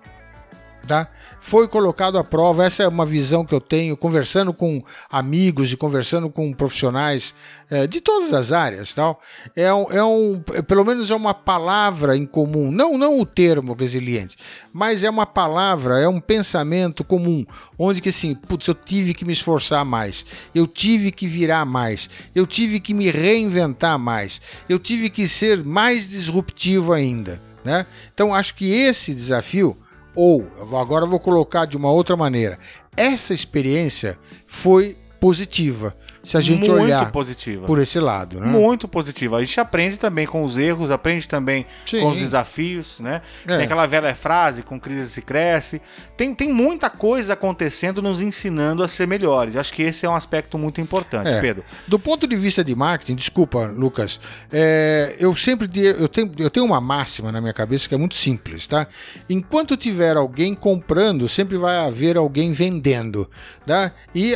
Tá? 0.86 1.08
Foi 1.44 1.68
colocado 1.68 2.18
à 2.18 2.24
prova. 2.24 2.64
Essa 2.64 2.84
é 2.84 2.88
uma 2.88 3.06
visão 3.06 3.44
que 3.46 3.54
eu 3.54 3.60
tenho, 3.60 3.98
conversando 3.98 4.54
com 4.54 4.82
amigos 5.10 5.74
e 5.74 5.76
conversando 5.76 6.30
com 6.30 6.54
profissionais 6.54 7.36
é, 7.70 7.86
de 7.86 8.00
todas 8.00 8.34
as 8.34 8.54
áreas. 8.54 8.94
Tal. 8.94 9.20
É, 9.54 9.72
um, 9.74 9.92
é 9.92 10.02
um, 10.02 10.42
pelo 10.66 10.86
menos 10.86 11.12
é 11.12 11.16
uma 11.16 11.34
palavra 11.34 12.16
em 12.16 12.26
comum, 12.26 12.72
não, 12.72 12.98
não 12.98 13.20
o 13.20 13.26
termo 13.26 13.74
resiliente, 13.74 14.38
mas 14.72 15.04
é 15.04 15.10
uma 15.10 15.26
palavra, 15.26 16.00
é 16.00 16.08
um 16.08 16.22
pensamento 16.22 17.04
comum, 17.04 17.46
onde 17.78 18.02
que 18.02 18.10
assim, 18.10 18.34
putz, 18.36 18.66
eu 18.68 18.74
tive 18.74 19.14
que 19.14 19.26
me 19.26 19.34
esforçar 19.34 19.84
mais, 19.84 20.26
eu 20.56 20.66
tive 20.66 21.12
que 21.12 21.28
virar 21.28 21.66
mais, 21.66 22.10
eu 22.34 22.48
tive 22.48 22.80
que 22.80 22.94
me 22.94 23.12
reinventar 23.12 24.00
mais, 24.00 24.42
eu 24.70 24.80
tive 24.80 25.10
que 25.10 25.28
ser 25.28 25.62
mais 25.62 26.10
disruptivo 26.10 26.94
ainda. 26.94 27.42
Né? 27.66 27.86
Então 28.14 28.34
acho 28.34 28.56
que 28.56 28.72
esse 28.72 29.14
desafio 29.14 29.78
ou, 30.16 30.46
agora 30.80 31.06
eu 31.06 31.10
vou 31.10 31.20
colocar 31.20 31.66
de 31.66 31.78
uma 31.78 31.92
outra 31.92 32.16
maneira, 32.16 32.60
essa 32.96 33.34
experiência 33.34 34.18
foi 34.46 34.98
positiva 35.20 35.96
se 36.24 36.38
a 36.38 36.42
gente 36.42 36.70
muito 36.70 36.82
olhar 36.82 37.12
positiva. 37.12 37.68
por 37.68 37.80
esse 37.80 38.00
lado. 38.00 38.40
Né? 38.40 38.48
Muito 38.48 38.88
positiva. 38.88 39.38
A 39.38 39.44
gente 39.44 39.60
aprende 39.60 40.00
também 40.00 40.26
com 40.26 40.42
os 40.44 40.58
erros, 40.58 40.90
aprende 40.90 41.28
também 41.28 41.66
Sim. 41.86 42.00
com 42.00 42.10
os 42.10 42.18
desafios, 42.18 43.00
né? 43.02 43.22
É. 43.46 43.58
Tem 43.58 43.66
aquela 43.66 43.86
velha 43.86 44.16
frase, 44.16 44.64
com 44.64 44.80
crise 44.80 45.10
se 45.10 45.22
cresce. 45.22 45.82
Tem, 46.16 46.34
tem 46.34 46.52
muita 46.52 46.90
coisa 46.90 47.34
acontecendo 47.34 48.02
nos 48.02 48.22
ensinando 48.22 48.84
a 48.84 48.88
ser 48.88 49.06
melhores. 49.06 49.58
Acho 49.58 49.74
que 49.74 49.84
esse 49.84 50.06
é 50.06 50.10
um 50.10 50.16
aspecto 50.16 50.58
muito 50.58 50.80
importante, 50.80 51.30
é. 51.30 51.42
Pedro. 51.42 51.66
Do 51.88 52.00
ponto 52.00 52.26
de 52.26 52.38
vista 52.38 52.64
de 52.64 52.74
marketing, 52.74 53.16
desculpa, 53.16 53.66
Lucas, 53.66 54.20
é, 54.50 55.18
eu 55.20 55.36
sempre 55.36 55.70
eu 55.76 56.08
tenho, 56.08 56.32
eu 56.38 56.50
tenho 56.50 56.66
uma 56.66 56.80
máxima 56.80 57.34
na 57.34 57.42
minha 57.42 57.54
cabeça 57.54 57.90
que 57.90 57.96
é 57.96 57.98
muito 57.98 58.16
simples, 58.16 58.66
tá? 58.66 58.88
Enquanto 59.30 59.76
tiver 59.76 60.16
alguém 60.16 60.56
comprando, 60.56 61.28
sempre 61.28 61.58
vai 61.58 61.78
haver 61.80 62.16
alguém 62.16 62.54
vendendo, 62.54 63.30
tá? 63.66 63.92
E 64.16 64.36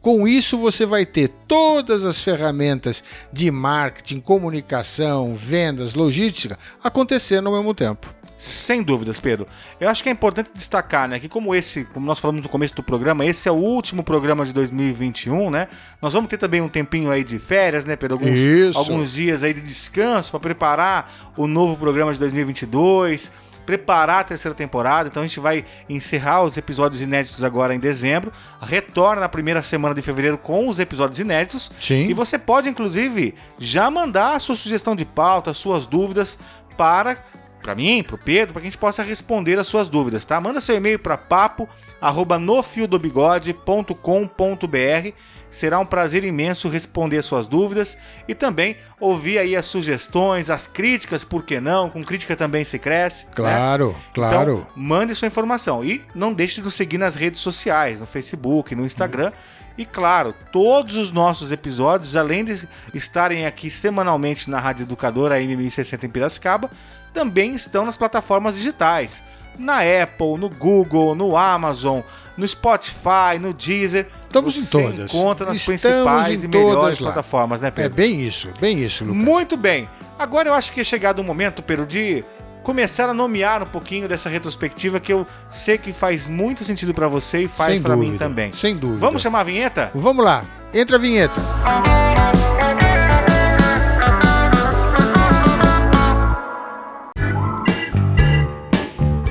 com 0.00 0.26
isso 0.26 0.56
você 0.56 0.86
vai 0.86 1.04
ter 1.04 1.17
ter 1.18 1.28
todas 1.48 2.04
as 2.04 2.20
ferramentas 2.22 3.02
de 3.32 3.50
marketing, 3.50 4.20
comunicação, 4.20 5.34
vendas, 5.34 5.94
logística 5.94 6.56
acontecendo 6.84 7.48
ao 7.48 7.56
mesmo 7.56 7.74
tempo. 7.74 8.14
Sem 8.36 8.84
dúvidas, 8.84 9.18
Pedro. 9.18 9.48
Eu 9.80 9.88
acho 9.88 10.00
que 10.00 10.08
é 10.08 10.12
importante 10.12 10.50
destacar, 10.54 11.08
né, 11.08 11.18
que 11.18 11.28
como 11.28 11.52
esse, 11.56 11.84
como 11.86 12.06
nós 12.06 12.20
falamos 12.20 12.40
no 12.40 12.48
começo 12.48 12.72
do 12.72 12.84
programa, 12.84 13.26
esse 13.26 13.48
é 13.48 13.52
o 13.52 13.56
último 13.56 14.04
programa 14.04 14.44
de 14.44 14.52
2021, 14.52 15.50
né? 15.50 15.66
Nós 16.00 16.12
vamos 16.12 16.28
ter 16.28 16.38
também 16.38 16.60
um 16.60 16.68
tempinho 16.68 17.10
aí 17.10 17.24
de 17.24 17.40
férias, 17.40 17.84
né, 17.84 17.96
Pedro? 17.96 18.16
Alguns, 18.16 18.76
alguns 18.76 19.12
dias 19.12 19.42
aí 19.42 19.52
de 19.52 19.60
descanso 19.60 20.30
para 20.30 20.38
preparar 20.38 21.32
o 21.36 21.48
novo 21.48 21.76
programa 21.76 22.12
de 22.12 22.20
2022 22.20 23.32
preparar 23.68 24.20
a 24.20 24.24
terceira 24.24 24.54
temporada. 24.54 25.10
Então 25.10 25.22
a 25.22 25.26
gente 25.26 25.38
vai 25.38 25.62
encerrar 25.90 26.42
os 26.42 26.56
episódios 26.56 27.02
inéditos 27.02 27.44
agora 27.44 27.74
em 27.74 27.78
dezembro, 27.78 28.32
retorna 28.62 29.20
na 29.20 29.28
primeira 29.28 29.60
semana 29.60 29.94
de 29.94 30.00
fevereiro 30.00 30.38
com 30.38 30.68
os 30.68 30.78
episódios 30.78 31.18
inéditos. 31.18 31.70
Sim. 31.78 32.08
E 32.08 32.14
você 32.14 32.38
pode, 32.38 32.66
inclusive, 32.66 33.34
já 33.58 33.90
mandar 33.90 34.36
a 34.36 34.40
sua 34.40 34.56
sugestão 34.56 34.96
de 34.96 35.04
pauta, 35.04 35.52
suas 35.52 35.86
dúvidas 35.86 36.38
para 36.78 37.22
para 37.60 37.74
mim, 37.74 38.02
para 38.02 38.14
o 38.14 38.18
Pedro, 38.18 38.54
para 38.54 38.62
que 38.62 38.68
a 38.68 38.70
gente 38.70 38.78
possa 38.78 39.02
responder 39.02 39.58
as 39.58 39.66
suas 39.66 39.88
dúvidas, 39.88 40.24
tá? 40.24 40.40
Manda 40.40 40.60
seu 40.60 40.76
e-mail 40.76 40.98
para 40.98 41.18
papo 41.18 41.68
arroba 42.00 42.38
nofiodobigode.com.br. 42.38 45.12
Será 45.50 45.78
um 45.78 45.86
prazer 45.86 46.24
imenso 46.24 46.68
responder 46.68 47.18
as 47.18 47.24
suas 47.24 47.46
dúvidas 47.46 47.96
e 48.26 48.34
também 48.34 48.76
ouvir 49.00 49.38
aí 49.38 49.56
as 49.56 49.66
sugestões, 49.66 50.50
as 50.50 50.66
críticas, 50.66 51.24
por 51.24 51.42
que 51.42 51.60
não? 51.60 51.88
Com 51.88 52.04
crítica 52.04 52.36
também 52.36 52.64
se 52.64 52.78
cresce. 52.78 53.24
né? 53.24 53.32
Claro, 53.34 53.96
claro. 54.12 54.52
Então, 54.60 54.66
mande 54.76 55.14
sua 55.14 55.28
informação. 55.28 55.84
E 55.84 56.02
não 56.14 56.32
deixe 56.32 56.56
de 56.56 56.62
nos 56.62 56.74
seguir 56.74 56.98
nas 56.98 57.14
redes 57.14 57.40
sociais, 57.40 58.00
no 58.00 58.06
Facebook, 58.06 58.74
no 58.74 58.84
Instagram. 58.84 59.32
E 59.78 59.84
claro, 59.84 60.34
todos 60.52 60.96
os 60.96 61.12
nossos 61.12 61.52
episódios, 61.52 62.16
além 62.16 62.44
de 62.44 62.68
estarem 62.92 63.46
aqui 63.46 63.70
semanalmente 63.70 64.50
na 64.50 64.58
Rádio 64.58 64.82
Educadora 64.82 65.40
M1060 65.40 66.02
em 66.02 66.08
Piracicaba, 66.08 66.68
também 67.14 67.54
estão 67.54 67.86
nas 67.86 67.96
plataformas 67.96 68.56
digitais. 68.56 69.22
Na 69.58 69.78
Apple, 69.80 70.36
no 70.38 70.48
Google, 70.48 71.14
no 71.14 71.36
Amazon, 71.36 72.00
no 72.36 72.46
Spotify, 72.46 73.38
no 73.40 73.52
Deezer. 73.52 74.06
Estamos 74.26 74.56
em 74.56 74.64
todas. 74.66 75.12
encontra 75.12 75.46
nas 75.46 75.56
Estamos 75.56 75.82
principais 75.82 76.44
e 76.44 76.48
melhores 76.48 77.00
lá. 77.00 77.12
plataformas, 77.12 77.60
né, 77.60 77.68
É 77.68 77.70
Pedro? 77.70 77.94
bem 77.96 78.20
isso, 78.26 78.48
bem 78.60 78.82
isso, 78.82 79.04
Lucas. 79.04 79.22
Muito 79.22 79.56
bem. 79.56 79.88
Agora 80.18 80.48
eu 80.48 80.54
acho 80.54 80.72
que 80.72 80.80
é 80.80 80.84
chegado 80.84 81.18
o 81.20 81.24
momento, 81.24 81.62
Pedro, 81.62 81.86
de 81.86 82.24
começar 82.62 83.08
a 83.08 83.14
nomear 83.14 83.62
um 83.62 83.66
pouquinho 83.66 84.06
dessa 84.08 84.28
retrospectiva 84.28 85.00
que 85.00 85.12
eu 85.12 85.26
sei 85.48 85.78
que 85.78 85.92
faz 85.92 86.28
muito 86.28 86.62
sentido 86.64 86.92
pra 86.92 87.08
você 87.08 87.42
e 87.42 87.48
faz 87.48 87.80
pra 87.80 87.96
mim 87.96 88.16
também. 88.16 88.52
Sem 88.52 88.76
dúvida. 88.76 89.00
Vamos 89.00 89.22
chamar 89.22 89.40
a 89.40 89.44
vinheta? 89.44 89.90
Vamos 89.94 90.24
lá. 90.24 90.44
Entra 90.74 90.96
a 90.96 91.00
vinheta. 91.00 91.40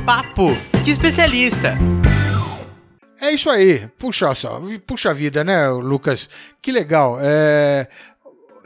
Papo 0.08 0.56
de 0.86 0.92
especialista. 0.92 1.78
É 3.20 3.30
isso 3.30 3.50
aí. 3.50 3.90
Puxa 4.00 4.34
só, 4.34 4.62
puxa 4.86 5.14
vida, 5.14 5.44
né, 5.44 5.68
Lucas? 5.68 6.30
Que 6.62 6.72
legal. 6.72 7.18
É, 7.20 7.90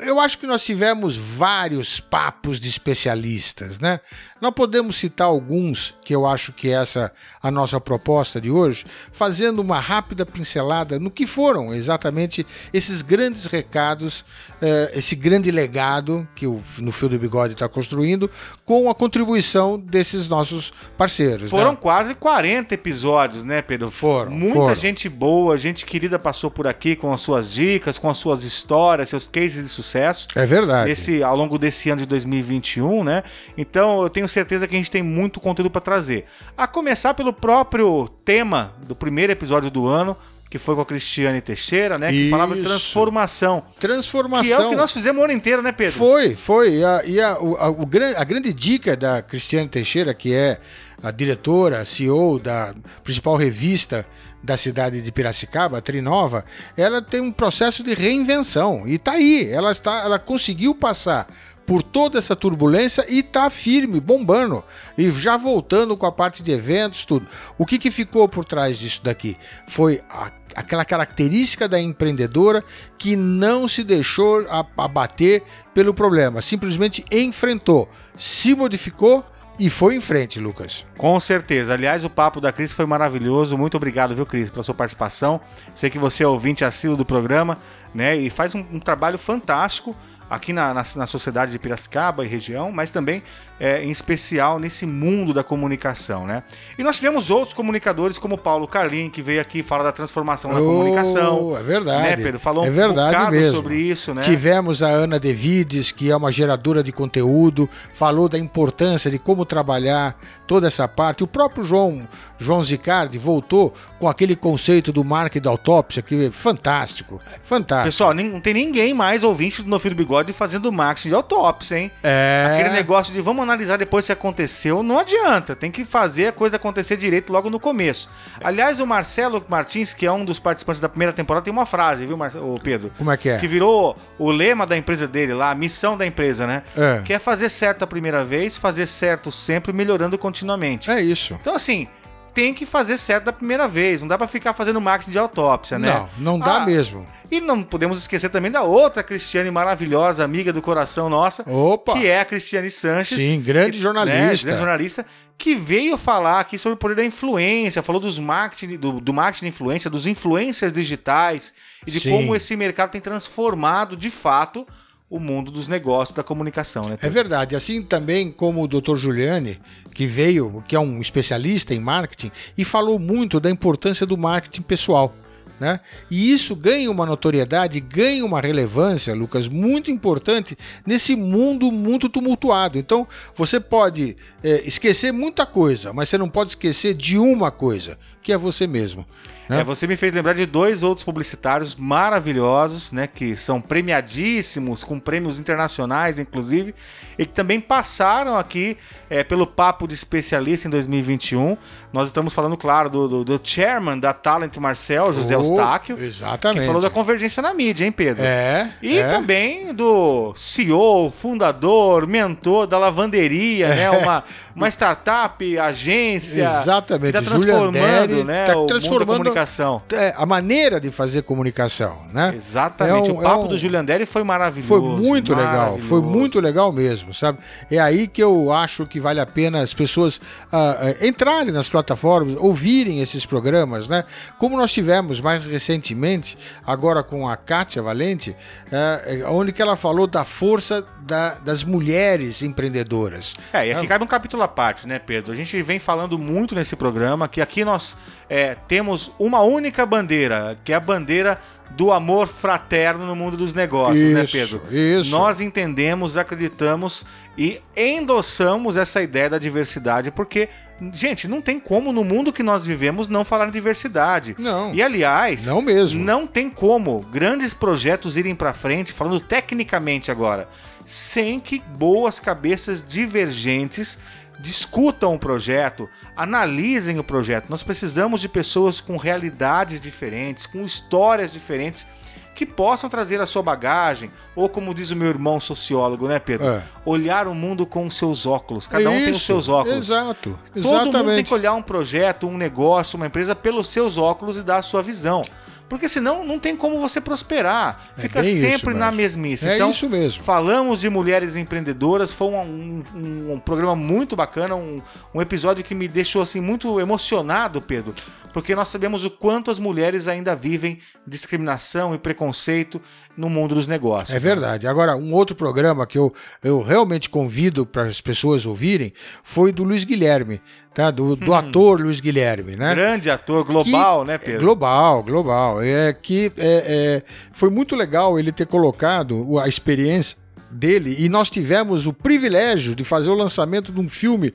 Eu 0.02 0.20
acho 0.20 0.40
que 0.40 0.48
nós 0.48 0.66
tivemos 0.66 1.16
vários 1.16 2.00
papos 2.00 2.60
de 2.60 2.68
especialistas, 2.68 3.80
né? 3.80 4.00
Nós 4.42 4.52
podemos 4.52 4.96
citar 4.96 5.28
alguns, 5.28 5.96
que 6.04 6.16
eu 6.16 6.26
acho 6.26 6.52
que 6.52 6.72
essa 6.72 7.12
é 7.44 7.48
a 7.48 7.52
nossa 7.52 7.80
proposta 7.80 8.42
de 8.42 8.50
hoje, 8.50 8.84
fazendo 9.12 9.60
uma 9.60 9.80
rápida 9.80 10.26
pincelada 10.26 11.00
no 11.00 11.12
que 11.12 11.28
foram 11.28 11.72
exatamente 11.72 12.44
esses 12.74 13.04
grandes 13.04 13.46
recados, 13.46 14.26
eh, 14.60 14.94
esse 14.96 15.16
grande 15.16 15.52
legado 15.52 16.28
que 16.36 16.48
o 16.48 16.60
No 16.80 16.92
Fio 16.92 17.08
do 17.08 17.20
Bigode 17.20 17.54
está 17.54 17.70
construindo, 17.70 18.30
com 18.66 18.90
a 18.90 18.96
contribuição 18.96 19.78
desses 19.80 20.28
nossos 20.28 20.74
parceiros. 20.98 21.52
Foram 21.52 21.74
né? 21.74 21.78
quase 21.80 22.16
40 22.16 22.74
episódios, 22.74 23.44
né, 23.44 23.62
Pedro? 23.62 23.92
Foram, 23.92 24.32
Muita 24.32 24.56
foram. 24.56 24.76
gente 24.76 25.08
boa, 25.08 25.56
gente 25.60 25.86
querida 25.86 26.18
passou 26.18 26.50
por 26.50 26.66
aqui 26.66 26.96
com 26.96 27.14
as 27.14 27.22
suas 27.22 27.52
dicas, 27.52 28.00
com 28.00 28.10
as 28.10 28.18
suas 28.18 28.44
histórias, 28.44 29.10
seus 29.10 29.30
cases 29.30 29.64
de 29.64 29.70
sucesso. 29.70 29.91
É 30.36 30.46
verdade. 30.46 30.90
Nesse, 30.90 31.24
ao 31.24 31.36
longo 31.36 31.58
desse 31.58 31.90
ano 31.90 32.02
de 32.02 32.08
2021, 32.08 33.04
né? 33.04 33.24
Então 33.58 34.02
eu 34.02 34.10
tenho 34.10 34.28
certeza 34.28 34.68
que 34.68 34.76
a 34.76 34.78
gente 34.78 34.92
tem 34.92 35.04
muito 35.04 35.40
conteúdo 35.40 35.70
para 35.70 35.82
trazer. 35.82 36.26
A 36.58 36.68
começar 36.68 37.14
pelo 37.14 37.34
próprio 37.34 38.08
tema 38.24 38.74
do 38.86 38.96
primeiro 38.96 39.32
episódio 39.32 39.70
do 39.70 39.88
ano, 39.88 40.16
que 40.52 40.60
foi 40.60 40.76
com 40.76 40.82
a 40.82 40.86
Cristiane 40.86 41.40
Teixeira, 41.40 41.98
né? 41.98 42.10
Que 42.10 42.30
falava 42.30 42.54
de 42.54 42.60
Isso. 42.60 42.70
transformação. 42.70 43.64
Transformação. 43.80 44.58
Que 44.58 44.64
é 44.64 44.66
o 44.66 44.70
que 44.70 44.76
nós 44.76 44.92
fizemos 44.92 45.22
o 45.22 45.24
ano 45.24 45.32
inteiro, 45.32 45.62
né, 45.62 45.72
Pedro? 45.72 45.98
Foi, 45.98 46.36
foi. 46.36 46.76
E 46.76 46.84
a, 46.84 47.02
e 47.06 47.22
a, 47.22 47.30
a, 47.30 47.70
o 47.72 47.88
a 48.18 48.24
grande 48.26 48.52
dica 48.52 48.98
da 48.98 49.22
Cristiane 49.22 49.70
Teixeira, 49.70 50.14
que 50.14 50.34
é 50.34 50.60
a 51.02 51.10
diretora, 51.10 51.86
CEO 51.86 52.38
da 52.38 52.76
principal 53.02 53.38
revista 53.38 54.06
da 54.44 54.58
cidade 54.58 55.02
de 55.02 55.12
Piracicaba, 55.12 55.82
Trinova, 55.82 56.44
ela 56.76 57.02
tem 57.02 57.22
um 57.22 57.32
processo 57.32 57.84
de 57.84 57.94
reinvenção. 57.94 58.88
E 58.88 58.98
tá 58.98 59.12
aí, 59.14 59.50
ela, 59.52 59.72
está, 59.72 60.02
ela 60.02 60.18
conseguiu 60.18 60.74
passar 60.74 61.28
por 61.66 61.84
toda 61.84 62.18
essa 62.18 62.36
turbulência 62.36 63.06
e 63.08 63.22
tá 63.22 63.50
firme, 63.50 64.00
bombando. 64.00 64.64
E 64.98 65.10
já 65.12 65.38
voltando 65.38 65.96
com 65.96 66.06
a 66.06 66.12
parte 66.12 66.42
de 66.42 66.52
eventos, 66.52 67.06
tudo. 67.06 67.28
O 67.58 67.66
que, 67.66 67.78
que 67.78 67.92
ficou 67.92 68.28
por 68.28 68.44
trás 68.44 68.78
disso 68.78 69.02
daqui? 69.04 69.38
Foi 69.68 70.02
a- 70.10 70.32
aquela 70.56 70.84
característica 70.84 71.70
da 71.70 71.80
empreendedora 71.80 72.64
que 72.98 73.16
não 73.16 73.68
se 73.68 73.84
deixou 73.84 74.46
abater 74.76 75.44
pelo 75.74 75.94
problema, 75.94 76.42
simplesmente 76.42 77.06
enfrentou, 77.10 77.88
se 78.18 78.54
modificou 78.54 79.24
e 79.62 79.70
foi 79.70 79.96
em 79.96 80.02
frente, 80.02 80.40
Lucas. 80.40 80.86
Com 80.98 81.20
certeza. 81.20 81.74
Aliás, 81.74 82.04
o 82.04 82.10
papo 82.10 82.42
da 82.42 82.52
Cris 82.52 82.74
foi 82.74 82.88
maravilhoso. 82.88 83.56
Muito 83.56 83.78
obrigado, 83.78 84.16
viu, 84.16 84.26
Cris, 84.26 84.50
pela 84.50 84.64
sua 84.64 84.74
participação. 84.74 85.40
Sei 85.76 85.88
que 85.88 86.00
você 86.00 86.24
é 86.24 86.28
ouvinte 86.28 86.66
assíduo 86.66 86.98
do 86.98 87.06
programa, 87.06 87.60
né? 87.94 88.16
E 88.16 88.32
faz 88.32 88.56
um, 88.56 88.66
um 88.72 88.80
trabalho 88.80 89.20
fantástico 89.20 89.96
aqui 90.32 90.54
na, 90.54 90.74
na, 90.74 90.84
na 90.96 91.06
sociedade 91.06 91.52
de 91.52 91.60
Piracicaba 91.60 92.24
e 92.24 92.28
região, 92.28 92.72
mas 92.72 92.90
também, 92.90 93.22
é, 93.60 93.84
em 93.84 93.92
especial, 93.92 94.58
nesse 94.60 94.86
mundo 94.86 95.34
da 95.34 95.44
comunicação, 95.44 96.26
né? 96.26 96.42
E 96.78 96.84
nós 96.84 96.96
tivemos 96.96 97.30
outros 97.30 97.54
comunicadores, 97.54 98.18
como 98.18 98.36
o 98.36 98.38
Paulo 98.38 98.66
Carlin, 98.66 99.10
que 99.10 99.22
veio 99.22 99.42
aqui 99.42 99.62
falar 99.62 99.84
da 99.84 99.92
transformação 99.92 100.54
da 100.54 100.62
Oh, 100.62 100.66
comunicação. 100.66 101.58
É 101.58 101.62
verdade. 101.62 102.04
Né, 102.04 102.16
Pedro? 102.16 102.40
Falou 102.40 102.66
é 102.66 102.70
um 102.70 102.74
verdade 102.74 103.12
bocado 103.18 103.32
mesmo. 103.32 103.56
sobre 103.58 103.76
isso, 103.76 104.14
né? 104.14 104.22
Tivemos 104.22 104.82
a 104.82 104.88
Ana 104.88 105.20
Devides, 105.20 105.92
que 105.92 106.10
é 106.10 106.16
uma 106.16 106.32
geradora 106.32 106.82
de 106.82 106.94
conteúdo, 106.94 107.70
falou 107.94 108.30
da 108.30 108.40
importância 108.40 109.12
de 109.12 109.20
como 109.20 109.46
trabalhar 109.46 110.18
toda 110.48 110.68
essa 110.68 110.88
parte. 110.88 111.26
O 111.26 111.28
próprio 111.28 111.66
João, 111.66 112.08
João 112.40 112.64
Zicardi 112.64 113.18
voltou 113.18 113.74
com 114.00 114.08
aquele 114.08 114.36
conceito 114.36 114.94
do 114.94 115.04
marketing 115.04 115.44
da 115.44 115.50
autópsia, 115.50 116.02
que 116.02 116.28
é 116.28 116.32
fantástico. 116.32 117.20
Fantástico. 117.44 117.86
Pessoal, 117.86 118.14
não 118.14 118.40
tem 118.40 118.54
ninguém 118.54 118.94
mais 118.94 119.24
ouvinte 119.24 119.62
do 119.62 119.70
No 119.70 119.78
Filho 119.78 119.96
do 119.96 120.06
Bigode 120.22 120.34
fazendo 120.34 120.72
marketing 120.72 121.10
de 121.10 121.16
autópsia, 121.16 121.78
hein? 121.78 121.92
é... 122.04 122.48
Aquele 122.54 122.70
negócio 122.76 123.12
de 123.14 123.20
vamos 123.22 123.44
analisar 123.44 123.78
depois 123.78 124.06
se 124.06 124.12
aconteceu, 124.12 124.84
não 124.84 124.98
adianta. 125.00 125.56
Tem 125.56 125.72
que 125.72 125.84
fazer 125.84 126.28
a 126.28 126.32
coisa 126.32 126.56
acontecer 126.56 126.96
direito 126.98 127.32
logo 127.32 127.50
no 127.50 127.60
começo. 127.60 128.10
Aliás, 128.44 128.80
o 128.80 128.86
Marcelo 128.88 129.44
Martins, 129.48 129.94
que 129.94 130.06
é 130.06 130.12
um 130.12 130.24
dos 130.24 130.40
participantes 130.40 130.80
da 130.82 130.88
primeira 130.90 131.12
temporada, 131.14 131.44
tem 131.44 131.52
uma 131.52 131.66
frase, 131.66 132.06
viu, 132.06 132.16
Mar... 132.18 132.32
ô, 132.38 132.60
Pedro? 132.62 132.92
Como 132.98 133.12
é 133.12 133.18
que 133.18 133.30
é? 133.30 133.38
Que 133.38 133.48
virou 133.48 133.98
o 134.18 134.32
lema 134.32 134.66
da 134.66 134.78
empresa 134.78 135.08
dele 135.08 135.34
lá, 135.34 135.52
a 135.52 135.56
missão 135.56 135.98
da 135.98 136.06
empresa, 136.06 136.46
né? 136.46 136.64
É. 136.76 137.02
Que 137.04 137.14
é 137.14 137.20
fazer 137.20 137.50
certo 137.50 137.84
a 137.84 137.88
primeira 137.88 138.24
vez, 138.24 138.58
fazer 138.58 138.86
certo 138.86 139.32
sempre, 139.32 139.74
melhorando 139.74 140.18
continuamente. 140.18 140.90
É 140.90 141.02
isso. 141.02 141.38
Então, 141.40 141.56
assim, 141.56 141.88
tem 142.34 142.54
que 142.54 142.66
fazer 142.66 142.98
certo 142.98 143.26
da 143.26 143.34
primeira 143.34 143.68
vez. 143.68 144.02
Não 144.02 144.08
dá 144.08 144.18
pra 144.18 144.28
ficar 144.28 144.54
fazendo 144.54 144.80
marketing 144.80 145.12
de 145.12 145.18
autópsia, 145.18 145.80
né? 145.80 146.08
Não, 146.18 146.38
não 146.38 146.40
dá 146.40 146.58
Ah, 146.58 146.66
mesmo. 146.66 147.06
E 147.32 147.40
não 147.40 147.64
podemos 147.64 147.98
esquecer 147.98 148.30
também 148.30 148.52
da 148.52 148.62
outra 148.64 149.02
Cristiane 149.02 149.50
maravilhosa, 149.50 150.24
amiga 150.24 150.52
do 150.52 150.62
coração 150.62 151.10
nossa, 151.10 151.50
Opa! 151.50 151.94
que 151.94 152.06
é 152.06 152.20
a 152.20 152.26
Cristiane 152.26 152.70
Sanches. 152.70 153.18
Sim, 153.18 153.42
grande 153.42 153.78
que- 153.78 153.80
jornalista. 153.80 154.20
né, 154.20 154.36
grande 154.44 154.58
jornalista, 154.60 155.06
que 155.38 155.56
veio 155.56 155.98
falar 155.98 156.42
aqui 156.42 156.58
sobre 156.58 156.74
o 156.74 156.78
poder 156.78 156.96
da 156.98 157.06
influência, 157.06 157.82
falou 157.82 158.02
dos 158.02 158.20
marketing, 158.20 158.76
do, 158.78 159.00
do 159.00 159.14
marketing 159.14 159.46
de 159.46 159.50
influência, 159.50 159.90
dos 159.90 160.06
influencers 160.06 160.74
digitais 160.74 161.54
e 161.88 161.90
de 161.90 162.02
Sim. 162.02 162.12
como 162.12 162.36
esse 162.36 162.56
mercado 162.58 162.92
tem 162.92 163.02
transformado, 163.02 163.96
de 163.96 164.10
fato, 164.12 164.68
o 165.10 165.20
mundo 165.20 165.50
dos 165.52 165.68
negócios, 165.68 166.16
da 166.16 166.24
comunicação, 166.24 166.86
né? 166.86 166.98
É 167.02 167.10
verdade. 167.10 167.56
Assim 167.56 167.82
também 167.82 168.32
como 168.32 168.62
o 168.64 168.68
Dr. 168.68 168.96
Giuliani, 168.98 169.60
que 169.94 170.06
veio, 170.06 170.64
que 170.68 170.76
é 170.76 170.80
um 170.80 171.02
especialista 171.02 171.74
em 171.74 171.80
marketing, 171.80 172.32
e 172.58 172.64
falou 172.64 173.00
muito 173.00 173.40
da 173.40 173.50
importância 173.50 174.06
do 174.06 174.18
marketing 174.18 174.62
pessoal. 174.62 175.14
Né? 175.62 175.80
E 176.10 176.34
isso 176.34 176.56
ganha 176.56 176.90
uma 176.90 177.06
notoriedade, 177.06 177.80
ganha 177.80 178.26
uma 178.26 178.42
relevância, 178.42 179.14
Lucas, 179.14 179.48
muito 179.48 179.92
importante 179.92 180.58
nesse 180.84 181.16
mundo 181.16 181.72
muito 181.72 182.10
tumultuado. 182.10 182.80
Então, 182.80 183.08
você 183.36 183.60
pode 183.60 184.18
é, 184.44 184.68
esquecer 184.68 185.14
muita 185.14 185.46
coisa, 185.46 185.94
mas 185.94 186.10
você 186.10 186.18
não 186.18 186.28
pode 186.28 186.50
esquecer 186.50 186.96
de 186.96 187.20
uma 187.20 187.52
coisa, 187.52 187.96
que 188.24 188.34
é 188.34 188.38
você 188.40 188.66
mesmo. 188.66 189.06
Né? 189.52 189.62
É, 189.62 189.64
você 189.64 189.86
me 189.86 189.98
fez 189.98 190.14
lembrar 190.14 190.34
de 190.34 190.46
dois 190.46 190.82
outros 190.82 191.04
publicitários 191.04 191.76
maravilhosos, 191.76 192.92
né? 192.94 193.06
Que 193.06 193.36
são 193.36 193.60
premiadíssimos, 193.60 194.84
com 194.84 195.00
prêmios 195.00 195.40
internacionais, 195.40 196.18
inclusive, 196.18 196.74
e 197.18 197.26
que 197.26 197.34
também 197.34 197.60
passaram 197.60 198.38
aqui 198.38 198.78
é, 199.10 199.24
pelo 199.24 199.46
Papo 199.46 199.88
de 199.88 199.94
Especialista 199.94 200.68
em 200.68 200.72
2021. 200.72 201.58
Nós 201.92 202.08
estamos 202.08 202.34
falando, 202.34 202.56
claro, 202.56 202.90
do, 202.90 203.08
do, 203.08 203.26
do 203.26 203.42
chairman 203.44 204.00
da 204.00 204.14
Talent 204.14 204.56
Marcel, 204.58 205.12
José 205.12 205.36
Oh, 205.36 205.42
Eustáquio, 205.42 206.02
exatamente. 206.02 206.62
que 206.62 206.66
falou 206.66 206.82
da 206.82 206.90
convergência 206.90 207.44
na 207.44 207.54
mídia, 207.54 207.84
hein, 207.84 207.92
Pedro? 207.92 208.24
É. 208.24 208.72
E 208.82 208.98
é. 208.98 209.10
também 209.10 209.74
do 209.74 210.34
CEO, 210.36 211.12
fundador, 211.12 212.08
mentor 212.08 212.66
da 212.68 212.78
lavanderia, 212.78 213.68
né? 213.76 213.92
Uma, 213.92 214.24
uma 214.56 214.70
startup, 214.70 215.60
agência. 215.60 216.46
Exatamente. 216.46 217.12
Que 217.12 217.18
está 217.18 217.30
transformando 217.30 217.72
Derry 217.72 218.24
né, 218.24 218.46
tá 218.46 218.66
transformando 218.66 219.34
comunicação. 219.46 219.82
é, 219.94 220.14
a 220.16 220.26
maneira 220.26 220.80
de 220.80 220.92
fazer 220.92 221.24
comunicação, 221.24 221.98
né? 222.14 222.34
Exatamente. 222.36 223.10
É 223.10 223.14
um- 223.14 223.18
o 223.18 223.22
papo 223.22 223.42
é 223.42 223.46
um- 223.46 223.48
do 223.48 223.58
Julian 223.58 223.84
Derry 223.86 224.06
foi 224.06 224.24
maravilhoso. 224.24 224.68
Foi 224.68 224.82
muito 224.82 225.34
legal, 225.34 225.78
foi 225.78 226.00
maravilhoso. 226.00 226.02
muito 226.02 226.40
legal 226.40 226.72
mesmo, 226.72 227.14
sabe? 227.14 227.40
É 227.70 227.80
aí 227.80 228.08
que 228.08 228.22
eu 228.22 228.52
acho 228.52 228.86
que 228.86 229.00
vale 229.00 229.20
a 229.20 229.26
pena 229.26 229.62
as 229.62 229.74
pessoas 229.74 230.20
ah, 230.52 230.78
entrarem 231.02 231.52
nas 231.52 231.70
plataformas, 231.70 232.36
ouvirem 232.38 233.02
esses 233.02 233.26
programas, 233.26 233.88
né? 233.90 234.04
Como 234.38 234.58
nós 234.58 234.72
tivemos 234.72 235.22
mais 235.22 235.46
recentemente, 235.46 236.38
agora 236.66 237.04
com 237.04 237.28
a 237.28 237.36
Kátia 237.38 237.82
Valente, 237.82 238.36
eh, 238.72 239.24
onde 239.28 239.52
que 239.52 239.62
ela 239.62 239.76
falou 239.76 240.08
da 240.08 240.24
força 240.24 240.86
da- 241.02 241.36
das 241.36 241.64
mulheres 241.64 242.42
empreendedoras. 242.42 243.34
É, 243.54 243.68
e 243.68 243.72
aqui 243.74 243.86
Ah. 243.86 243.90
cabe 243.90 244.04
um 244.04 244.08
capítulo 244.08 244.44
à 244.44 244.48
parte, 244.48 244.88
né, 244.88 245.00
Pedro? 245.00 245.32
A 245.32 245.36
gente 245.36 245.62
vem 245.62 245.80
falando 245.80 246.18
muito 246.18 246.54
nesse 246.56 246.76
programa 246.76 247.28
que 247.28 247.42
aqui 247.42 247.64
nós 247.66 247.98
é, 248.34 248.56
temos 248.66 249.12
uma 249.20 249.42
única 249.42 249.86
bandeira, 249.86 250.56
que 250.64 250.72
é 250.72 250.76
a 250.78 250.80
bandeira 250.80 251.38
do 251.72 251.92
amor 251.92 252.30
fraterno 252.30 253.06
no 253.06 253.14
mundo 253.14 253.36
dos 253.36 253.54
negócios, 253.54 254.14
né, 254.14 254.24
Isso, 254.24 254.32
Pedro? 254.32 254.62
isso. 254.74 255.10
Nós 255.10 255.42
entendemos, 255.42 256.16
acreditamos 256.16 257.06
e 257.38 257.62
endossamos 257.76 258.78
essa 258.78 259.02
ideia 259.02 259.30
da 259.30 259.38
diversidade, 259.38 260.12
porque, 260.12 260.48
gente, 260.94 261.28
não 261.28 261.42
tem 261.42 261.60
como 261.60 261.92
no 261.92 262.06
mundo 262.06 262.32
que 262.32 262.42
nós 262.42 262.66
vivemos 262.66 263.10
não 263.10 263.26
falar 263.26 263.50
em 263.50 263.52
diversidade. 263.52 264.34
Não, 264.40 264.74
E 264.74 264.82
aliás, 264.82 265.46
não 265.48 265.62
mesmo. 265.62 266.02
não 266.02 266.26
tem 266.26 266.50
como 266.50 267.02
grandes 267.12 267.54
projetos 267.54 268.16
irem 268.16 268.34
para 268.34 268.54
frente, 268.54 268.94
falando 268.94 269.20
tecnicamente 269.20 270.10
agora, 270.10 270.48
sem 270.86 271.38
que 271.38 271.62
boas 271.78 272.18
cabeças 272.18 272.82
divergentes 272.82 274.00
discutam 274.42 275.14
o 275.14 275.20
projeto, 275.20 275.90
analisem 276.16 277.00
o 277.00 277.04
projeto. 277.04 277.50
Nós 277.50 277.64
precisamos 277.64 278.20
de 278.20 278.28
pessoas 278.28 278.82
com 278.82 278.98
realidades 278.98 279.80
diferentes, 279.80 280.46
com 280.46 280.62
histórias 280.66 281.32
diferentes, 281.32 281.88
que 282.34 282.46
possam 282.46 282.90
trazer 282.90 283.20
a 283.22 283.26
sua 283.26 283.44
bagagem, 283.44 284.10
ou 284.36 284.50
como 284.50 284.74
diz 284.74 284.90
o 284.90 284.96
meu 284.96 285.10
irmão 285.10 285.40
sociólogo, 285.40 286.08
né, 286.08 286.18
Pedro? 286.18 286.48
É. 286.48 286.64
Olhar 286.86 287.28
o 287.28 287.36
mundo 287.36 287.66
com 287.66 287.86
os 287.86 287.96
seus 287.96 288.26
óculos. 288.26 288.66
Cada 288.68 288.90
um 288.90 288.94
tem 288.94 289.12
os 289.12 289.18
Isso, 289.18 289.26
seus 289.26 289.50
óculos. 289.50 289.90
Exato. 289.90 290.40
Todo 290.54 290.64
mundo 290.64 290.64
tem 290.64 290.90
Exatamente. 290.90 291.28
que 291.28 291.34
olhar 291.34 291.54
um 291.54 291.62
projeto, 291.62 292.28
um 292.28 292.38
negócio, 292.38 292.98
uma 292.98 293.06
empresa 293.06 293.36
pelos 293.36 293.68
seus 293.68 293.98
óculos 293.98 294.38
e 294.38 294.44
dar 294.44 294.58
a 294.58 294.62
sua 294.62 294.82
visão. 294.82 295.24
Porque 295.72 295.88
senão 295.88 296.26
não 296.26 296.38
tem 296.38 296.54
como 296.54 296.78
você 296.82 297.00
prosperar. 297.00 297.94
É 297.98 298.02
Fica 298.02 298.22
sempre 298.22 298.74
na 298.74 298.92
mesmice. 298.92 299.48
É 299.48 299.56
então, 299.56 299.72
isso 299.72 299.90
mesmo. 299.90 300.22
falamos 300.22 300.82
de 300.82 300.90
mulheres 300.90 301.38
empreendedoras. 301.38 302.12
Foi 302.12 302.28
um, 302.28 302.42
um- 302.42 302.84
um- 302.94 303.34
um 303.36 303.40
programa 303.40 303.74
muito 303.74 304.14
bacana, 304.14 304.54
um, 304.54 304.82
um 305.16 305.22
episódio 305.22 305.64
que 305.64 305.74
me 305.74 305.88
deixou 305.88 306.22
assim 306.22 306.42
muito 306.42 306.78
emocionado, 306.78 307.62
Pedro. 307.62 307.94
Porque 308.32 308.56
nós 308.56 308.70
sabemos 308.70 309.04
o 309.06 309.10
quanto 309.12 309.52
as 309.52 309.60
mulheres 309.60 310.08
ainda 310.08 310.36
vivem 310.36 310.80
discriminação 311.06 311.94
e 311.94 311.98
preconceito 311.98 312.82
no 313.16 313.30
mundo 313.30 313.56
dos 313.56 313.68
negócios. 313.68 314.16
É 314.16 314.20
verdade. 314.20 314.68
Agora, 314.68 314.96
um 314.96 315.14
outro 315.14 315.36
programa 315.36 315.86
que 315.86 315.98
eu, 315.98 316.14
eu 316.44 316.62
realmente 316.62 317.10
convido 317.10 317.66
para 317.66 317.84
as 317.84 318.00
pessoas 318.02 318.46
ouvirem 318.46 318.94
foi 319.24 319.52
do 319.52 319.64
Luiz 319.64 319.84
Guilherme, 319.84 320.42
tá? 320.74 320.90
Do, 320.90 321.16
do 321.16 321.34
ator 321.34 321.80
Luiz 321.82 322.00
Guilherme, 322.00 322.56
né? 322.56 322.74
Grande 322.74 323.10
ator 323.10 323.44
global, 323.44 324.06
né, 324.06 324.16
É 324.16 324.18
Pedro? 324.18 324.42
global, 324.42 325.04
global. 325.04 325.62
É 325.62 325.94
que 325.94 326.32
é, 326.38 326.64
é, 326.66 327.04
foi 327.32 327.50
muito 327.50 327.76
legal 327.76 328.18
ele 328.18 328.32
ter 328.32 328.48
colocado 328.48 329.38
a 329.40 329.48
experiência 329.48 330.18
dele 330.50 330.96
e 331.00 331.08
nós 331.08 331.30
tivemos 331.30 331.88
o 331.88 331.94
privilégio 331.94 332.76
de 332.76 332.84
fazer 332.84 333.10
o 333.10 333.14
lançamento 333.14 333.72
de 333.72 333.80
um 333.80 333.88
filme 333.90 334.34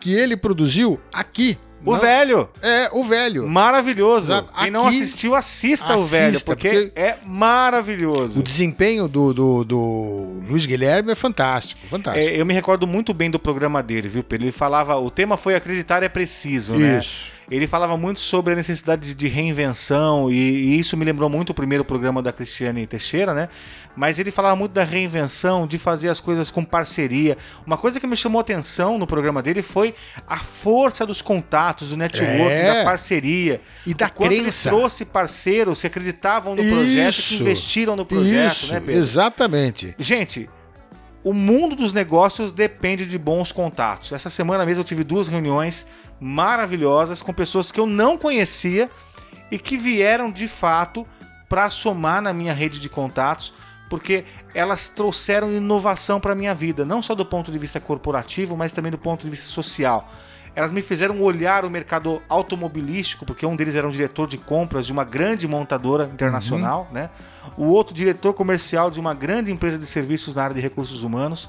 que 0.00 0.14
ele 0.14 0.36
produziu 0.36 0.98
aqui. 1.12 1.58
O 1.84 1.92
Não- 1.92 2.00
velho. 2.00 2.48
É, 2.60 2.88
o 2.92 3.04
velho. 3.04 3.48
Maravilhoso. 3.48 4.26
Sabe, 4.28 4.48
Quem 4.58 4.70
não 4.70 4.86
aqui- 4.88 4.96
assistiu, 5.02 5.34
assista, 5.34 5.92
o 5.92 5.96
Assista, 5.96 6.16
velho, 6.18 6.40
porque, 6.44 6.68
porque- 6.70 6.92
é 7.00 7.16
maravilhoso. 7.24 8.40
O 8.40 8.42
desempenho 8.42 9.06
do, 9.08 9.32
do, 9.32 9.64
do 9.64 10.42
Luiz 10.48 10.66
Guilherme 10.66 11.12
é 11.12 11.14
fantástico, 11.14 11.80
fantástico. 11.86 12.26
É, 12.26 12.40
eu 12.40 12.44
me 12.44 12.52
recordo 12.54 12.86
muito 12.86 13.14
bem 13.14 13.30
do 13.30 13.38
programa 13.38 13.82
dele, 13.82 14.08
viu, 14.08 14.22
Pedro? 14.24 14.46
Ele 14.46 14.52
falava, 14.52 14.96
o 14.96 15.10
tema 15.10 15.36
foi 15.36 15.54
acreditar 15.54 16.02
é 16.02 16.08
preciso, 16.08 16.74
né? 16.74 16.98
Isso. 16.98 17.38
Ele 17.50 17.66
falava 17.66 17.96
muito 17.96 18.20
sobre 18.20 18.52
a 18.52 18.56
necessidade 18.56 19.08
de, 19.08 19.14
de 19.14 19.26
reinvenção, 19.28 20.30
e, 20.30 20.34
e 20.34 20.78
isso 20.78 20.96
me 20.98 21.04
lembrou 21.04 21.30
muito 21.30 21.50
o 21.50 21.54
primeiro 21.54 21.82
programa 21.82 22.20
da 22.22 22.30
Cristiane 22.32 22.86
Teixeira, 22.86 23.32
né? 23.32 23.48
Mas 23.98 24.20
ele 24.20 24.30
falava 24.30 24.54
muito 24.54 24.70
da 24.70 24.84
reinvenção, 24.84 25.66
de 25.66 25.76
fazer 25.76 26.08
as 26.08 26.20
coisas 26.20 26.52
com 26.52 26.64
parceria. 26.64 27.36
Uma 27.66 27.76
coisa 27.76 27.98
que 27.98 28.06
me 28.06 28.16
chamou 28.16 28.40
atenção 28.40 28.96
no 28.96 29.08
programa 29.08 29.42
dele 29.42 29.60
foi 29.60 29.92
a 30.24 30.38
força 30.38 31.04
dos 31.04 31.20
contatos, 31.20 31.88
do 31.88 31.96
network, 31.96 32.52
É. 32.52 32.74
da 32.78 32.84
parceria. 32.84 33.60
E 33.84 33.92
da 33.92 34.08
crença. 34.08 34.68
ele 34.68 34.76
trouxe 34.78 35.04
parceiros 35.04 35.80
que 35.80 35.88
acreditavam 35.88 36.54
no 36.54 36.62
projeto, 36.62 37.14
que 37.16 37.20
Isso. 37.34 37.42
investiram 37.42 37.96
no 37.96 38.06
projeto, 38.06 38.52
Isso, 38.52 38.72
né, 38.72 38.78
Pedro? 38.78 38.94
exatamente. 39.00 39.96
Gente, 39.98 40.48
o 41.24 41.32
mundo 41.32 41.74
dos 41.74 41.92
negócios 41.92 42.52
depende 42.52 43.04
de 43.04 43.18
bons 43.18 43.50
contatos. 43.50 44.12
Essa 44.12 44.30
semana 44.30 44.64
mesmo 44.64 44.82
eu 44.82 44.84
tive 44.84 45.02
duas 45.02 45.26
reuniões 45.26 45.84
maravilhosas 46.20 47.20
com 47.20 47.32
pessoas 47.32 47.72
que 47.72 47.80
eu 47.80 47.86
não 47.86 48.16
conhecia 48.16 48.88
e 49.50 49.58
que 49.58 49.76
vieram 49.76 50.30
de 50.30 50.46
fato 50.46 51.04
para 51.48 51.68
somar 51.68 52.22
na 52.22 52.32
minha 52.32 52.52
rede 52.52 52.78
de 52.78 52.88
contatos, 52.88 53.52
porque 53.88 54.24
elas 54.54 54.88
trouxeram 54.88 55.52
inovação 55.52 56.20
para 56.20 56.34
minha 56.34 56.54
vida, 56.54 56.84
não 56.84 57.00
só 57.00 57.14
do 57.14 57.24
ponto 57.24 57.50
de 57.50 57.58
vista 57.58 57.80
corporativo, 57.80 58.56
mas 58.56 58.72
também 58.72 58.90
do 58.90 58.98
ponto 58.98 59.24
de 59.24 59.30
vista 59.30 59.48
social. 59.48 60.10
Elas 60.54 60.72
me 60.72 60.82
fizeram 60.82 61.22
olhar 61.22 61.64
o 61.64 61.70
mercado 61.70 62.20
automobilístico, 62.28 63.24
porque 63.24 63.46
um 63.46 63.54
deles 63.54 63.76
era 63.76 63.86
um 63.86 63.90
diretor 63.90 64.26
de 64.26 64.36
compras 64.36 64.86
de 64.86 64.92
uma 64.92 65.04
grande 65.04 65.46
montadora 65.46 66.10
internacional, 66.12 66.88
né? 66.92 67.10
O 67.56 67.66
outro 67.66 67.94
diretor 67.94 68.34
comercial 68.34 68.90
de 68.90 68.98
uma 68.98 69.14
grande 69.14 69.52
empresa 69.52 69.78
de 69.78 69.86
serviços 69.86 70.34
na 70.34 70.44
área 70.44 70.54
de 70.54 70.60
recursos 70.60 71.04
humanos. 71.04 71.48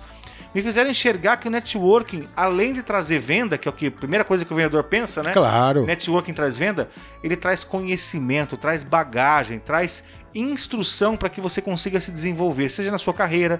Me 0.54 0.62
fizeram 0.64 0.90
enxergar 0.90 1.38
que 1.38 1.48
o 1.48 1.52
networking, 1.52 2.28
além 2.36 2.74
de 2.74 2.82
trazer 2.82 3.20
venda, 3.20 3.58
que 3.58 3.68
é 3.68 3.72
o 3.72 3.74
que 3.74 3.88
a 3.88 3.92
primeira 3.92 4.24
coisa 4.24 4.44
que 4.44 4.52
o 4.52 4.56
vendedor 4.56 4.84
pensa, 4.84 5.22
né? 5.22 5.32
Claro. 5.32 5.86
Networking 5.86 6.34
traz 6.34 6.58
venda, 6.58 6.90
ele 7.24 7.36
traz 7.36 7.64
conhecimento, 7.64 8.58
traz 8.58 8.84
bagagem, 8.84 9.60
traz 9.60 10.04
instrução 10.34 11.18
para 11.18 11.30
que 11.30 11.42
você 11.42 11.62
consiga 11.62 12.00
se 12.00 12.12
desenvolver, 12.12 12.70
seja 12.70 12.92
na 12.92 12.98
sua 12.98 13.14
carreira, 13.14 13.60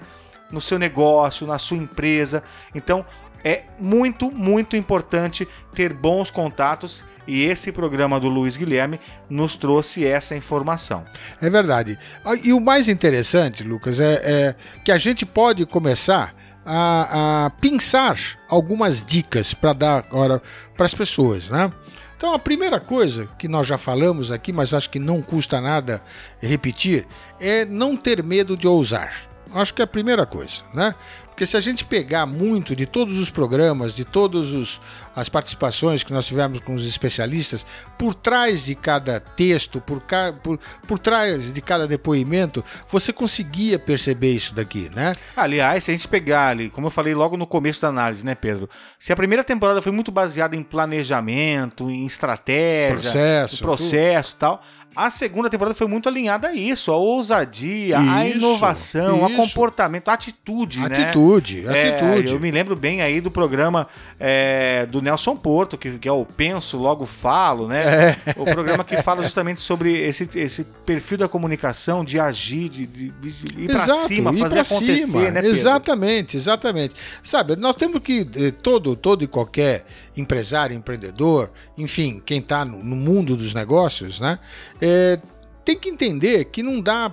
no 0.50 0.60
seu 0.60 0.78
negócio, 0.78 1.46
na 1.46 1.58
sua 1.58 1.76
empresa. 1.76 2.42
Então, 2.74 3.04
é 3.44 3.64
muito, 3.78 4.30
muito 4.30 4.76
importante 4.76 5.48
ter 5.74 5.92
bons 5.92 6.30
contatos 6.30 7.04
e 7.26 7.44
esse 7.44 7.70
programa 7.72 8.18
do 8.18 8.28
Luiz 8.28 8.56
Guilherme 8.56 9.00
nos 9.28 9.56
trouxe 9.56 10.04
essa 10.04 10.34
informação. 10.34 11.04
É 11.40 11.48
verdade. 11.48 11.98
Ah, 12.24 12.34
E 12.42 12.52
o 12.52 12.60
mais 12.60 12.88
interessante, 12.88 13.62
Lucas, 13.62 14.00
é, 14.00 14.20
é 14.24 14.54
que 14.84 14.92
a 14.92 14.98
gente 14.98 15.24
pode 15.24 15.64
começar 15.64 16.34
a, 16.64 17.46
a 17.46 17.50
pensar 17.50 18.18
algumas 18.48 19.04
dicas 19.04 19.54
para 19.54 19.72
dar 19.72 19.98
agora 19.98 20.42
para 20.76 20.86
as 20.86 20.94
pessoas, 20.94 21.50
né? 21.50 21.72
Então 22.20 22.34
a 22.34 22.38
primeira 22.38 22.78
coisa 22.78 23.26
que 23.38 23.48
nós 23.48 23.66
já 23.66 23.78
falamos 23.78 24.30
aqui, 24.30 24.52
mas 24.52 24.74
acho 24.74 24.90
que 24.90 24.98
não 24.98 25.22
custa 25.22 25.58
nada 25.58 26.02
repetir, 26.38 27.06
é 27.40 27.64
não 27.64 27.96
ter 27.96 28.22
medo 28.22 28.58
de 28.58 28.68
ousar. 28.68 29.29
Acho 29.54 29.74
que 29.74 29.82
é 29.82 29.84
a 29.84 29.88
primeira 29.88 30.24
coisa, 30.26 30.62
né? 30.72 30.94
Porque 31.40 31.46
se 31.46 31.56
a 31.56 31.60
gente 31.60 31.86
pegar 31.86 32.26
muito 32.26 32.76
de 32.76 32.84
todos 32.84 33.18
os 33.18 33.30
programas, 33.30 33.96
de 33.96 34.04
todas 34.04 34.78
as 35.16 35.28
participações 35.30 36.02
que 36.02 36.12
nós 36.12 36.26
tivemos 36.26 36.60
com 36.60 36.74
os 36.74 36.86
especialistas, 36.86 37.64
por 37.96 38.12
trás 38.12 38.66
de 38.66 38.74
cada 38.74 39.18
texto, 39.18 39.80
por, 39.80 40.02
por, 40.42 40.60
por 40.86 40.98
trás 40.98 41.50
de 41.50 41.60
cada 41.62 41.86
depoimento, 41.86 42.62
você 42.90 43.10
conseguia 43.10 43.78
perceber 43.78 44.32
isso 44.32 44.54
daqui, 44.54 44.90
né? 44.94 45.14
Aliás, 45.34 45.84
se 45.84 45.90
a 45.90 45.94
gente 45.94 46.06
pegar 46.08 46.48
ali, 46.48 46.68
como 46.68 46.88
eu 46.88 46.90
falei 46.90 47.14
logo 47.14 47.38
no 47.38 47.46
começo 47.46 47.80
da 47.80 47.88
análise, 47.88 48.22
né, 48.22 48.34
Pedro? 48.34 48.68
Se 48.98 49.10
a 49.10 49.16
primeira 49.16 49.42
temporada 49.42 49.80
foi 49.80 49.92
muito 49.92 50.12
baseada 50.12 50.54
em 50.54 50.62
planejamento, 50.62 51.88
em 51.88 52.04
estratégia, 52.04 53.00
Processo, 53.00 53.54
em 53.54 53.58
processo 53.58 54.34
e 54.34 54.38
tal, 54.38 54.62
a 54.94 55.10
segunda 55.10 55.48
temporada 55.48 55.74
foi 55.74 55.86
muito 55.86 56.08
alinhada 56.08 56.48
a 56.48 56.52
isso, 56.54 56.90
a 56.90 56.96
ousadia, 56.96 57.98
a 57.98 58.26
Isso, 58.26 58.38
inovação, 58.38 59.24
a 59.24 59.28
isso. 59.28 59.36
comportamento, 59.36 60.08
a 60.08 60.12
atitude, 60.14 60.80
né? 60.80 60.86
Atitude, 60.86 61.64
É, 61.66 61.90
atitude. 61.96 62.32
eu 62.32 62.40
me 62.40 62.50
lembro 62.50 62.74
bem 62.74 63.00
aí 63.00 63.20
do 63.20 63.30
programa 63.30 63.86
é, 64.18 64.86
do 64.86 65.00
Nelson 65.00 65.36
Porto, 65.36 65.78
que, 65.78 65.98
que 65.98 66.08
é 66.08 66.12
o 66.12 66.24
Penso, 66.24 66.76
Logo 66.76 67.06
Falo, 67.06 67.68
né? 67.68 68.16
O 68.36 68.44
programa 68.44 68.82
que 68.84 69.00
fala 69.02 69.22
justamente 69.22 69.60
sobre 69.60 69.96
esse, 70.00 70.28
esse 70.34 70.64
perfil 70.84 71.18
da 71.18 71.28
comunicação, 71.28 72.04
de 72.04 72.18
agir, 72.18 72.68
de, 72.68 72.86
de- 72.86 73.10
de 73.10 73.62
ir 73.62 73.66
pra 73.66 73.76
Exato, 73.76 74.08
cima, 74.08 74.32
fazer 74.32 74.48
pra 74.54 74.60
acontecer, 74.62 75.06
cima. 75.06 75.30
né, 75.30 75.40
Pedro? 75.42 75.50
Exatamente, 75.56 76.36
exatamente. 76.36 76.94
Sabe, 77.22 77.56
nós 77.56 77.76
temos 77.76 78.00
que, 78.00 78.26
eh, 78.36 78.50
todo, 78.50 78.96
todo 78.96 79.22
e 79.22 79.26
qualquer 79.26 79.84
empresário, 80.16 80.76
empreendedor, 80.76 81.50
enfim, 81.78 82.20
quem 82.24 82.38
está 82.38 82.64
no, 82.64 82.82
no 82.82 82.96
mundo 82.96 83.36
dos 83.36 83.54
negócios, 83.54 84.20
né? 84.20 84.38
eh, 84.80 85.18
tem 85.64 85.76
que 85.76 85.88
entender 85.88 86.46
que 86.46 86.62
não 86.62 86.80
dá, 86.80 87.12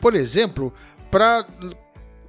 por 0.00 0.14
exemplo, 0.14 0.72
para 1.10 1.46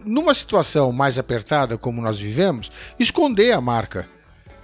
numa 0.05 0.33
situação 0.33 0.91
mais 0.91 1.17
apertada 1.17 1.77
como 1.77 2.01
nós 2.01 2.19
vivemos, 2.19 2.71
esconder 2.99 3.51
a 3.51 3.59
marca. 3.59 4.07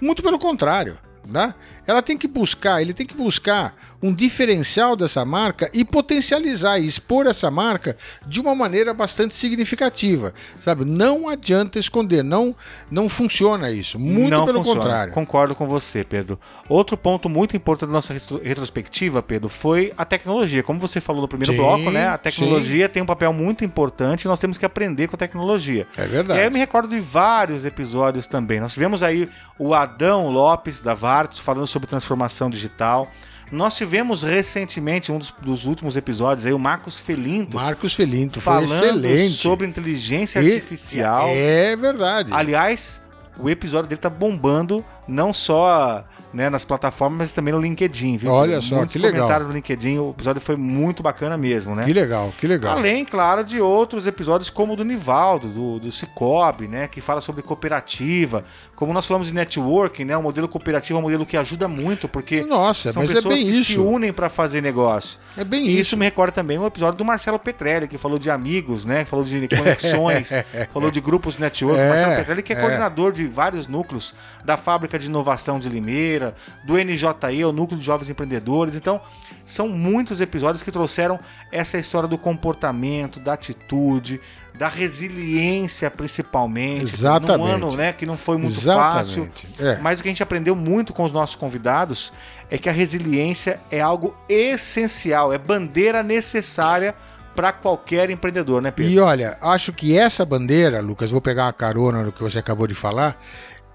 Muito 0.00 0.22
pelo 0.22 0.38
contrário. 0.38 0.96
Né? 1.24 1.54
Ela 1.86 2.02
tem 2.02 2.18
que 2.18 2.26
buscar, 2.26 2.80
ele 2.82 2.92
tem 2.92 3.06
que 3.06 3.14
buscar 3.14 3.74
um 4.02 4.12
diferencial 4.12 4.96
dessa 4.96 5.24
marca 5.24 5.70
e 5.72 5.84
potencializar 5.84 6.78
e 6.80 6.86
expor 6.86 7.28
essa 7.28 7.48
marca 7.48 7.96
de 8.26 8.40
uma 8.40 8.52
maneira 8.56 8.92
bastante 8.92 9.32
significativa, 9.32 10.34
sabe? 10.58 10.84
Não 10.84 11.28
adianta 11.28 11.78
esconder, 11.78 12.24
não 12.24 12.54
não 12.90 13.08
funciona 13.08 13.70
isso, 13.70 13.98
muito 13.98 14.30
Não 14.30 14.44
pelo 14.44 14.58
funciona. 14.58 14.80
contrário. 14.80 15.12
Concordo 15.12 15.54
com 15.54 15.68
você, 15.68 16.02
Pedro. 16.02 16.38
Outro 16.68 16.96
ponto 16.96 17.28
muito 17.28 17.56
importante 17.56 17.88
da 17.88 17.92
nossa 17.94 18.12
retro- 18.12 18.40
retrospectiva, 18.42 19.22
Pedro, 19.22 19.48
foi 19.48 19.92
a 19.96 20.04
tecnologia. 20.04 20.62
Como 20.64 20.80
você 20.80 21.00
falou 21.00 21.22
no 21.22 21.28
primeiro 21.28 21.52
Sim, 21.52 21.58
bloco, 21.58 21.90
né? 21.92 22.08
A 22.08 22.18
tecnologia 22.18 22.88
tem 22.88 23.00
um 23.02 23.06
papel 23.06 23.32
muito 23.32 23.64
importante 23.64 24.24
e 24.24 24.28
nós 24.28 24.40
temos 24.40 24.58
que 24.58 24.66
aprender 24.66 25.06
com 25.06 25.14
a 25.14 25.18
tecnologia. 25.18 25.86
É 25.96 26.04
E 26.04 26.08
verdade. 26.08 26.40
aí 26.40 26.46
eu 26.46 26.50
me 26.50 26.58
recordo 26.58 26.88
de 26.88 26.98
vários 26.98 27.64
episódios 27.64 28.26
também. 28.26 28.58
Nós 28.58 28.72
tivemos 28.74 29.02
aí 29.04 29.28
o 29.56 29.72
Adão 29.74 30.28
Lopes, 30.28 30.80
da 30.80 30.94
Vartos, 31.12 31.38
falando 31.38 31.66
sobre 31.66 31.86
transformação 31.86 32.48
digital. 32.48 33.10
Nós 33.50 33.76
tivemos 33.76 34.22
recentemente, 34.22 35.12
um 35.12 35.18
dos, 35.18 35.30
dos 35.42 35.66
últimos 35.66 35.94
episódios, 35.94 36.46
aí, 36.46 36.54
o 36.54 36.58
Marcos 36.58 36.98
Felinto, 36.98 37.54
Marcos 37.56 37.92
Felinto 37.92 38.40
foi 38.40 38.66
falando 38.66 38.72
excelente. 39.04 39.34
sobre 39.34 39.66
inteligência 39.66 40.40
E- 40.40 40.54
artificial. 40.54 41.28
É 41.28 41.76
verdade. 41.76 42.32
Aliás, 42.32 42.98
o 43.38 43.50
episódio 43.50 43.90
dele 43.90 44.00
tá 44.00 44.08
bombando 44.08 44.82
não 45.06 45.34
só 45.34 46.02
né, 46.32 46.48
nas 46.48 46.64
plataformas, 46.64 47.18
mas 47.18 47.32
também 47.32 47.52
no 47.52 47.60
LinkedIn, 47.60 48.16
viu? 48.16 48.32
Olha 48.32 48.60
só, 48.60 48.76
Muitos 48.76 48.92
que 48.92 48.98
legal. 48.98 49.14
comentários 49.22 49.48
no 49.48 49.54
LinkedIn, 49.54 49.98
o 49.98 50.10
episódio 50.10 50.40
foi 50.40 50.56
muito 50.56 51.02
bacana 51.02 51.36
mesmo, 51.36 51.74
né? 51.74 51.84
Que 51.84 51.92
legal, 51.92 52.32
que 52.38 52.46
legal. 52.46 52.76
Além, 52.78 53.04
claro, 53.04 53.44
de 53.44 53.60
outros 53.60 54.06
episódios 54.06 54.48
como 54.50 54.72
o 54.72 54.76
do 54.76 54.84
Nivaldo, 54.84 55.48
do, 55.48 55.78
do 55.80 55.92
Cicobi, 55.92 56.68
né? 56.68 56.88
Que 56.88 57.00
fala 57.00 57.20
sobre 57.20 57.42
cooperativa. 57.42 58.44
Como 58.74 58.92
nós 58.92 59.06
falamos 59.06 59.28
de 59.28 59.34
networking, 59.34 60.04
né? 60.04 60.16
O 60.16 60.22
modelo 60.22 60.48
cooperativo 60.48 60.98
é 60.98 61.00
um 61.00 61.02
modelo 61.02 61.26
que 61.26 61.36
ajuda 61.36 61.68
muito, 61.68 62.08
porque 62.08 62.42
Nossa, 62.42 62.92
são 62.92 63.02
é 63.02 63.06
pessoas 63.06 63.34
bem 63.34 63.46
que 63.46 63.52
se 63.52 63.72
isso. 63.72 63.84
unem 63.84 64.12
para 64.12 64.28
fazer 64.28 64.60
negócio. 64.60 65.18
É 65.36 65.44
bem 65.44 65.66
E 65.66 65.72
isso. 65.72 65.80
isso 65.80 65.96
me 65.96 66.04
recorda 66.04 66.32
também 66.32 66.58
o 66.58 66.66
episódio 66.66 66.96
do 66.96 67.04
Marcelo 67.04 67.38
Petrelli, 67.38 67.86
que 67.86 67.98
falou 67.98 68.18
de 68.18 68.30
amigos, 68.30 68.84
né? 68.86 69.04
Falou 69.04 69.24
de 69.24 69.48
conexões, 69.56 70.32
falou 70.72 70.90
de 70.90 71.00
grupos 71.00 71.38
network. 71.38 71.78
É, 71.78 71.88
Marcelo 71.88 72.16
Petrelli, 72.16 72.42
que 72.42 72.52
é, 72.52 72.56
é. 72.56 72.60
coordenador 72.60 73.12
de 73.12 73.26
vários 73.26 73.66
núcleos 73.66 74.14
da 74.44 74.56
Fábrica 74.56 74.98
de 74.98 75.06
Inovação 75.06 75.58
de 75.58 75.68
Limeira, 75.68 76.21
do 76.64 76.74
NJE, 76.76 77.44
o 77.44 77.52
Núcleo 77.52 77.78
de 77.78 77.84
Jovens 77.84 78.08
Empreendedores. 78.08 78.74
Então, 78.74 79.00
são 79.44 79.68
muitos 79.68 80.20
episódios 80.20 80.62
que 80.62 80.70
trouxeram 80.70 81.18
essa 81.50 81.78
história 81.78 82.08
do 82.08 82.16
comportamento, 82.16 83.18
da 83.18 83.32
atitude, 83.32 84.20
da 84.54 84.68
resiliência, 84.68 85.90
principalmente. 85.90 86.82
Exatamente. 86.82 87.38
Num 87.38 87.46
ano 87.46 87.76
né, 87.76 87.92
que 87.92 88.06
não 88.06 88.16
foi 88.16 88.36
muito 88.36 88.60
fácil. 88.60 89.24
Exatamente. 89.24 89.48
É. 89.58 89.78
Mas 89.80 89.98
o 89.98 90.02
que 90.02 90.08
a 90.08 90.12
gente 90.12 90.22
aprendeu 90.22 90.54
muito 90.54 90.92
com 90.92 91.04
os 91.04 91.12
nossos 91.12 91.36
convidados 91.36 92.12
é 92.50 92.58
que 92.58 92.68
a 92.68 92.72
resiliência 92.72 93.58
é 93.70 93.80
algo 93.80 94.14
essencial, 94.28 95.32
é 95.32 95.38
bandeira 95.38 96.02
necessária 96.02 96.94
para 97.34 97.50
qualquer 97.50 98.10
empreendedor, 98.10 98.60
né, 98.60 98.70
Pedro? 98.70 98.92
E 98.92 98.98
olha, 98.98 99.38
acho 99.40 99.72
que 99.72 99.96
essa 99.96 100.24
bandeira, 100.24 100.80
Lucas, 100.80 101.10
vou 101.10 101.20
pegar 101.20 101.46
uma 101.46 101.52
carona 101.52 102.02
no 102.02 102.12
que 102.12 102.22
você 102.22 102.38
acabou 102.38 102.66
de 102.66 102.74
falar. 102.74 103.18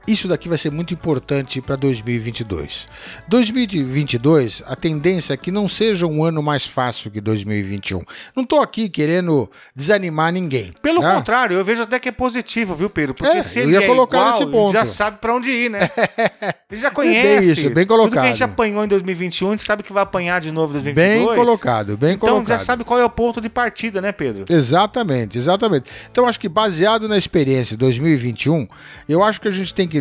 Isso 0.07 0.27
daqui 0.27 0.47
vai 0.47 0.57
ser 0.57 0.71
muito 0.71 0.93
importante 0.93 1.59
para 1.61 1.75
2022. 1.75 2.87
2022, 3.27 4.63
a 4.65 4.75
tendência 4.75 5.33
é 5.33 5.37
que 5.37 5.51
não 5.51 5.67
seja 5.67 6.07
um 6.07 6.23
ano 6.23 6.41
mais 6.41 6.65
fácil 6.65 7.11
que 7.11 7.19
2021. 7.19 8.03
Não 8.35 8.43
estou 8.43 8.61
aqui 8.61 8.87
querendo 8.87 9.49
desanimar 9.75 10.31
ninguém. 10.31 10.73
Pelo 10.81 11.01
né? 11.01 11.13
contrário, 11.13 11.57
eu 11.57 11.65
vejo 11.65 11.81
até 11.81 11.99
que 11.99 12.07
é 12.07 12.11
positivo, 12.11 12.73
viu, 12.73 12.89
Pedro? 12.89 13.13
Porque 13.15 13.37
É, 13.37 13.43
se 13.43 13.59
ele 13.59 13.73
ia 13.73 13.79
é 13.83 13.87
colocar 13.87 14.17
igual, 14.17 14.31
nesse 14.31 14.45
ponto. 14.45 14.71
já 14.73 14.85
sabe 14.85 15.17
para 15.19 15.35
onde 15.35 15.49
ir, 15.51 15.69
né? 15.69 15.89
Ele 16.69 16.81
já 16.81 16.91
conhece. 16.91 17.51
isso, 17.51 17.69
bem 17.69 17.69
Tudo 17.69 17.75
que 17.75 17.81
a 17.81 17.85
colocado. 17.97 18.25
gente 18.27 18.43
apanhou 18.43 18.83
em 18.83 18.87
2021, 18.89 19.47
a 19.47 19.51
gente 19.51 19.63
sabe 19.63 19.83
que 19.83 19.93
vai 19.93 20.03
apanhar 20.03 20.41
de 20.41 20.51
novo 20.51 20.71
em 20.77 20.81
2022. 20.83 21.27
Bem 21.27 21.35
colocado, 21.35 21.97
bem 21.97 22.13
Então 22.15 22.29
colocado. 22.29 22.47
já 22.49 22.59
sabe 22.59 22.83
qual 22.83 22.99
é 22.99 23.05
o 23.05 23.09
ponto 23.09 23.39
de 23.39 23.47
partida, 23.49 24.01
né, 24.01 24.11
Pedro? 24.11 24.45
Exatamente, 24.49 25.37
exatamente. 25.37 25.89
Então 26.11 26.27
acho 26.27 26.39
que 26.39 26.49
baseado 26.49 27.07
na 27.07 27.17
experiência 27.17 27.75
de 27.77 27.79
2021, 27.79 28.67
eu 29.07 29.23
acho 29.23 29.39
que 29.39 29.47
a 29.47 29.51
gente 29.51 29.73
tem 29.73 29.87
que 29.87 29.96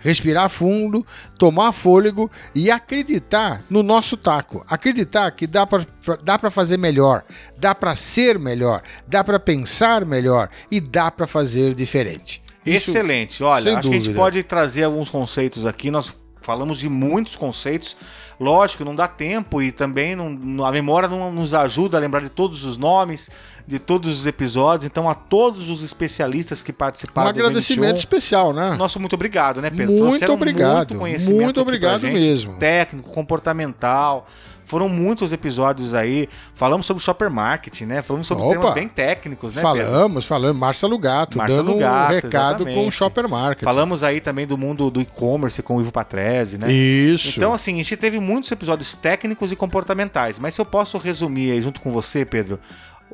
respirar 0.00 0.48
fundo, 0.48 1.04
tomar 1.38 1.72
fôlego 1.72 2.30
e 2.54 2.70
acreditar 2.70 3.62
no 3.68 3.82
nosso 3.82 4.16
taco. 4.16 4.64
Acreditar 4.68 5.30
que 5.32 5.46
dá 5.46 5.66
para 5.66 5.86
dá 6.22 6.38
fazer 6.50 6.76
melhor, 6.76 7.24
dá 7.58 7.74
para 7.74 7.94
ser 7.96 8.38
melhor, 8.38 8.82
dá 9.06 9.22
para 9.24 9.38
pensar 9.40 10.04
melhor 10.04 10.48
e 10.70 10.80
dá 10.80 11.10
para 11.10 11.26
fazer 11.26 11.74
diferente. 11.74 12.42
Isso- 12.64 12.90
Excelente. 12.90 13.42
Olha, 13.42 13.56
acho 13.78 13.80
que 13.82 13.88
a 13.88 13.92
gente 13.92 14.02
dúvida. 14.04 14.14
pode 14.20 14.42
trazer 14.42 14.84
alguns 14.84 15.08
conceitos 15.08 15.64
aqui. 15.64 15.90
Nós 15.90 16.12
falamos 16.40 16.78
de 16.78 16.88
muitos 16.88 17.36
conceitos. 17.36 17.96
Lógico, 18.38 18.84
não 18.84 18.94
dá 18.94 19.08
tempo 19.08 19.62
e 19.62 19.72
também 19.72 20.14
não- 20.14 20.64
a 20.64 20.70
memória 20.70 21.08
não 21.08 21.32
nos 21.32 21.54
ajuda 21.54 21.96
a 21.96 22.00
lembrar 22.00 22.20
de 22.20 22.28
todos 22.28 22.64
os 22.64 22.76
nomes, 22.76 23.30
de 23.66 23.78
todos 23.78 24.20
os 24.20 24.26
episódios. 24.26 24.84
Então, 24.84 25.08
a 25.08 25.14
todos 25.14 25.68
os 25.68 25.82
especialistas 25.82 26.62
que 26.62 26.72
um 26.72 26.74
participaram 26.74 27.32
do 27.32 27.40
agradecimento 27.40 27.94
2021, 27.94 27.98
especial, 27.98 28.52
né? 28.52 28.76
nosso 28.76 29.00
muito 29.00 29.14
obrigado, 29.14 29.60
né, 29.60 29.70
Pedro? 29.70 29.86
Muito 29.92 30.06
Trouxeram 30.06 30.34
obrigado, 30.34 30.90
Muito 30.90 30.98
conhecimento 30.98 31.42
muito 31.42 31.60
obrigado 31.60 32.00
gente, 32.02 32.14
mesmo. 32.14 32.54
Técnico, 32.58 33.10
comportamental. 33.10 34.26
Foram 34.66 34.88
muitos 34.88 35.32
episódios 35.32 35.94
aí. 35.94 36.28
Falamos 36.52 36.86
sobre 36.86 37.00
shopper 37.00 37.30
marketing, 37.30 37.84
né? 37.84 38.02
Falamos 38.02 38.26
sobre 38.26 38.44
Opa! 38.44 38.52
temas 38.52 38.74
bem 38.74 38.88
técnicos, 38.88 39.54
né, 39.54 39.62
Pedro? 39.62 39.78
falamos, 39.78 40.26
falamos. 40.26 40.56
Marcelo 40.58 40.98
Gato, 40.98 41.38
Marcelo 41.38 41.68
dando 41.68 41.78
Gato, 41.78 42.12
um 42.12 42.14
recado 42.14 42.54
exatamente. 42.62 42.74
com 42.74 42.88
o 42.88 42.90
Shopper 42.90 43.28
Market. 43.28 43.64
Falamos 43.64 44.02
aí 44.02 44.20
também 44.20 44.44
do 44.44 44.58
mundo 44.58 44.90
do 44.90 45.00
e-commerce 45.00 45.62
com 45.62 45.76
o 45.76 45.80
Ivo 45.80 45.92
Patrese, 45.92 46.58
né? 46.58 46.70
Isso. 46.70 47.36
Então, 47.36 47.54
assim, 47.54 47.74
a 47.74 47.76
gente 47.76 47.96
teve 47.96 48.18
muitos 48.18 48.50
episódios 48.50 48.96
técnicos 48.96 49.52
e 49.52 49.56
comportamentais, 49.56 50.40
mas 50.40 50.54
se 50.54 50.60
eu 50.60 50.64
posso 50.64 50.98
resumir 50.98 51.52
aí 51.52 51.62
junto 51.62 51.80
com 51.80 51.92
você, 51.92 52.24
Pedro, 52.24 52.58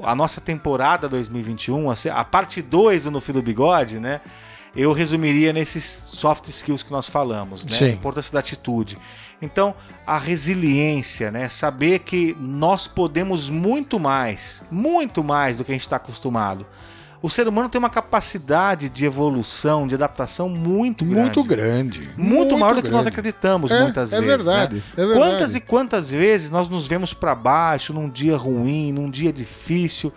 a 0.00 0.14
nossa 0.14 0.40
temporada 0.40 1.08
2021, 1.08 1.90
a 1.90 2.24
parte 2.24 2.62
2 2.62 3.04
do 3.04 3.10
No 3.10 3.20
Fio 3.20 3.34
do 3.34 3.42
Bigode, 3.42 3.98
né? 3.98 4.20
Eu 4.74 4.92
resumiria 4.92 5.52
nesses 5.52 5.84
soft 5.84 6.48
skills 6.48 6.82
que 6.82 6.90
nós 6.90 7.08
falamos, 7.08 7.66
né? 7.66 7.72
Sim. 7.72 7.84
A 7.84 7.88
importância 7.90 8.32
da 8.32 8.38
atitude. 8.38 8.96
Então, 9.40 9.74
a 10.06 10.16
resiliência, 10.18 11.30
né? 11.30 11.48
Saber 11.48 11.98
que 11.98 12.34
nós 12.40 12.86
podemos 12.86 13.50
muito 13.50 14.00
mais, 14.00 14.64
muito 14.70 15.22
mais 15.22 15.56
do 15.56 15.64
que 15.64 15.72
a 15.72 15.74
gente 15.74 15.82
está 15.82 15.96
acostumado. 15.96 16.66
O 17.22 17.30
ser 17.30 17.46
humano 17.46 17.68
tem 17.68 17.78
uma 17.78 17.88
capacidade 17.88 18.88
de 18.88 19.04
evolução, 19.04 19.86
de 19.86 19.94
adaptação 19.94 20.48
muito 20.48 21.04
grande. 21.04 21.20
muito 21.20 21.44
grande. 21.44 22.10
Muito, 22.16 22.58
maior 22.58 22.74
do 22.74 22.82
que 22.82 22.88
nós 22.90 23.04
grande. 23.04 23.08
acreditamos 23.20 23.70
É, 23.70 23.80
muitas 23.80 24.12
é 24.12 24.20
vezes. 24.20 24.44
verdade, 24.44 24.76
né? 24.76 24.82
é 24.96 25.06
verdade. 25.06 25.18
Quantas 25.20 25.54
e 25.54 25.60
quantas 25.60 26.10
vezes 26.10 26.50
nós 26.50 26.68
nos 26.68 26.86
vemos 26.88 27.14
para 27.14 27.32
baixo 27.34 27.92
num 27.92 28.10
dia 28.10 28.36
ruim, 28.36 28.90
num 28.92 29.08
dia 29.08 29.32
difícil. 29.32 30.12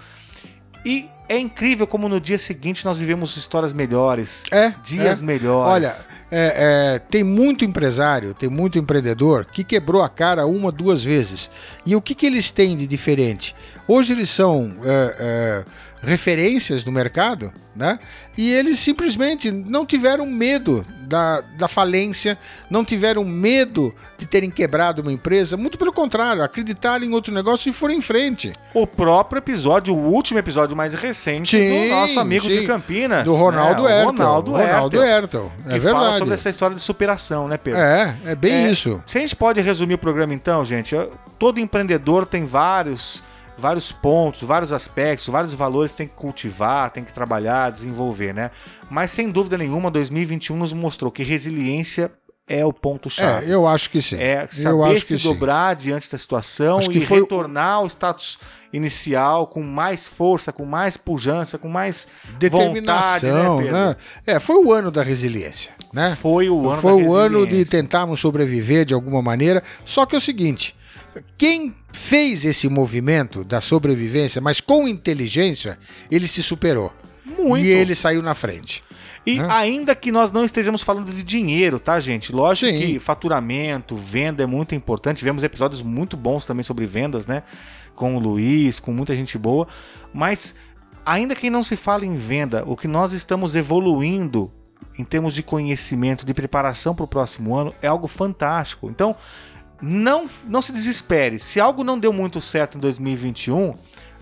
E 0.84 1.08
é 1.27 1.38
incrível 1.38 1.88
como 1.88 2.07
no 2.07 2.19
dia 2.19 2.38
seguinte 2.38 2.85
nós 2.85 2.97
vivemos 2.97 3.35
histórias 3.38 3.73
melhores, 3.73 4.43
É, 4.51 4.73
dias 4.83 5.21
é. 5.21 5.25
melhores. 5.25 5.73
Olha, 5.73 5.95
é, 6.31 6.95
é, 6.95 6.99
tem 6.99 7.23
muito 7.23 7.63
empresário, 7.63 8.33
tem 8.33 8.49
muito 8.49 8.77
empreendedor 8.79 9.45
que 9.45 9.63
quebrou 9.63 10.03
a 10.03 10.09
cara 10.09 10.45
uma, 10.45 10.71
duas 10.71 11.03
vezes. 11.03 11.49
E 11.85 11.95
o 11.95 12.01
que, 12.01 12.15
que 12.15 12.25
eles 12.25 12.51
têm 12.51 12.75
de 12.75 12.88
diferente? 12.88 13.55
Hoje 13.88 14.13
eles 14.13 14.29
são 14.29 14.75
é, 14.83 15.15
é, 15.19 15.65
referências 16.01 16.83
no 16.83 16.91
mercado, 16.91 17.53
né? 17.75 17.99
E 18.38 18.51
eles 18.51 18.79
simplesmente 18.79 19.51
não 19.51 19.85
tiveram 19.85 20.25
medo 20.25 20.85
da, 21.06 21.41
da 21.41 21.68
falência, 21.68 22.38
não 22.70 22.84
tiveram 22.84 23.24
medo 23.24 23.94
de 24.18 24.26
terem 24.26 24.50
quebrado 24.50 25.02
uma 25.02 25.12
empresa. 25.12 25.56
Muito 25.56 25.78
pelo 25.78 25.94
contrário, 25.94 26.44
acreditaram 26.44 27.06
em 27.06 27.13
outro 27.13 27.34
negócio 27.34 27.70
e 27.70 27.74
foram 27.74 27.94
em 27.94 28.02
frente. 28.02 28.52
o 28.74 28.86
próprio 28.86 29.39
episódio, 29.39 29.94
o 29.96 30.12
último 30.12 30.39
episódio 30.39 30.76
mais 30.76 30.94
recente 30.94 31.58
Sim, 31.58 31.86
do 31.88 31.89
nosso 31.96 32.20
amigo 32.20 32.46
sim. 32.46 32.60
de 32.62 32.68
Campinas. 32.68 33.24
Do 33.24 33.36
Ronaldo 33.36 33.84
né? 33.84 33.89
O 33.89 33.91
Hertel. 33.91 34.12
Ronaldo, 34.12 34.52
Ronaldo 34.52 35.04
Hertel, 35.04 35.44
Hertel. 35.46 35.52
Que 35.70 35.76
É 35.76 35.80
fala 35.80 36.00
verdade. 36.00 36.18
sobre 36.18 36.34
essa 36.34 36.50
história 36.50 36.76
de 36.76 36.82
superação, 36.82 37.48
né, 37.48 37.58
Pedro? 37.58 37.80
É, 37.80 38.15
é 38.26 38.36
bem 38.36 38.65
É, 38.65 38.72
isso. 38.72 39.02
Se 39.06 39.18
a 39.18 39.22
gente 39.22 39.36
pode 39.36 39.62
resumir 39.62 39.94
o 39.94 39.98
programa 39.98 40.34
então, 40.34 40.63
gente, 40.65 40.96
todo 41.39 41.60
empreendedor 41.60 42.26
tem 42.26 42.44
vários 42.46 43.24
vários 43.58 43.91
pontos, 43.91 44.41
vários 44.41 44.72
aspectos, 44.74 45.28
vários 45.28 45.54
valores 45.54 45.91
que 45.91 45.98
tem 46.00 46.08
que 46.08 46.13
cultivar, 46.15 46.89
tem 46.91 47.04
que 47.04 47.13
trabalhar, 47.13 47.72
desenvolver, 47.72 48.34
né? 48.34 48.52
Mas 48.89 49.12
sem 49.12 49.30
dúvida 49.32 49.58
nenhuma, 49.58 49.89
2021 49.91 50.56
nos 50.58 50.74
mostrou 50.74 51.12
que 51.12 51.24
resiliência 51.24 52.12
é 52.48 52.63
o 52.63 52.72
ponto 52.72 53.08
É, 53.08 53.12
chave. 53.12 53.50
eu 53.50 53.65
acho 53.68 53.89
que 53.89 54.02
sim. 54.02 54.18
É 54.18 54.44
eu 54.44 54.48
saber 54.82 54.91
acho 54.91 55.06
se 55.06 55.15
que 55.15 55.20
sim. 55.22 55.28
dobrar 55.34 55.76
diante 55.76 56.12
da 56.12 56.18
situação 56.18 56.80
e 56.91 57.02
foi 57.02 57.22
retornar 57.22 57.76
ao 57.78 57.88
status 57.88 58.38
inicial 58.72 59.48
com 59.48 59.63
mais 59.63 60.06
força, 60.06 60.52
com 60.52 60.63
mais 60.65 60.96
pujança, 60.98 61.58
com 61.58 61.68
mais 61.70 62.08
Determinação, 62.38 63.12
vontade, 63.12 63.26
né, 63.26 63.58
Pedro? 63.63 63.74
né? 63.74 63.96
É, 64.28 64.39
foi 64.39 64.63
o 64.63 64.72
ano 64.72 64.91
da 64.91 65.02
resiliência. 65.02 65.72
né? 65.94 66.15
Foi 66.22 66.50
o 66.50 66.70
ano 66.70 66.82
Foi 66.82 67.04
o 67.04 67.13
ano 67.15 67.48
de 67.48 67.63
tentarmos 67.65 68.20
sobreviver 68.20 68.86
de 68.86 68.94
alguma 68.94 69.22
maneira. 69.22 69.63
Só 69.86 70.06
que 70.06 70.13
é 70.13 70.18
o 70.18 70.22
seguinte: 70.22 70.76
quem 71.38 71.73
fez 71.93 72.45
esse 72.45 72.67
movimento 72.67 73.43
da 73.43 73.62
sobrevivência, 73.62 74.41
mas 74.41 74.60
com 74.62 74.88
inteligência, 74.88 75.77
ele 76.10 76.27
se 76.27 76.43
superou. 76.43 76.91
Muito. 77.25 77.65
E 77.65 77.67
ele 77.67 77.95
saiu 77.95 78.21
na 78.21 78.36
frente. 78.36 78.84
E 79.25 79.39
né? 79.39 79.47
ainda 79.49 79.95
que 79.95 80.12
nós 80.12 80.31
não 80.31 80.45
estejamos 80.45 80.84
falando 80.84 81.12
de 81.12 81.23
dinheiro, 81.23 81.79
tá, 81.79 81.99
gente? 81.99 82.31
Lógico 82.31 82.71
Sim. 82.71 82.79
que 82.79 82.99
faturamento, 82.99 83.95
venda 83.95 84.43
é 84.43 84.45
muito 84.45 84.75
importante. 84.75 85.17
Tivemos 85.17 85.43
episódios 85.43 85.81
muito 85.81 86.15
bons 86.15 86.45
também 86.45 86.63
sobre 86.63 86.86
vendas, 86.86 87.25
né? 87.25 87.41
Com 87.95 88.15
o 88.15 88.19
Luiz, 88.19 88.79
com 88.79 88.93
muita 88.93 89.15
gente 89.15 89.38
boa. 89.38 89.67
Mas 90.13 90.53
ainda 91.03 91.36
que 91.36 91.49
não 91.49 91.63
se 91.63 91.75
fale 91.75 92.05
em 92.05 92.15
venda, 92.15 92.63
o 92.67 92.75
que 92.77 92.88
nós 92.88 93.13
estamos 93.13 93.55
evoluindo 93.55 94.51
em 94.97 95.03
termos 95.03 95.34
de 95.34 95.41
conhecimento, 95.41 96.25
de 96.25 96.34
preparação 96.34 96.93
para 96.93 97.03
o 97.03 97.08
próximo 97.08 97.55
ano, 97.55 97.73
é 97.81 97.88
algo 97.88 98.08
fantástico. 98.08 98.89
Então, 98.89 99.15
não, 99.81 100.27
não 100.47 100.61
se 100.61 100.71
desespere. 100.71 101.39
Se 101.39 101.59
algo 101.59 101.83
não 101.83 101.99
deu 101.99 102.13
muito 102.13 102.41
certo 102.41 102.77
em 102.77 102.81
2021, 102.81 103.75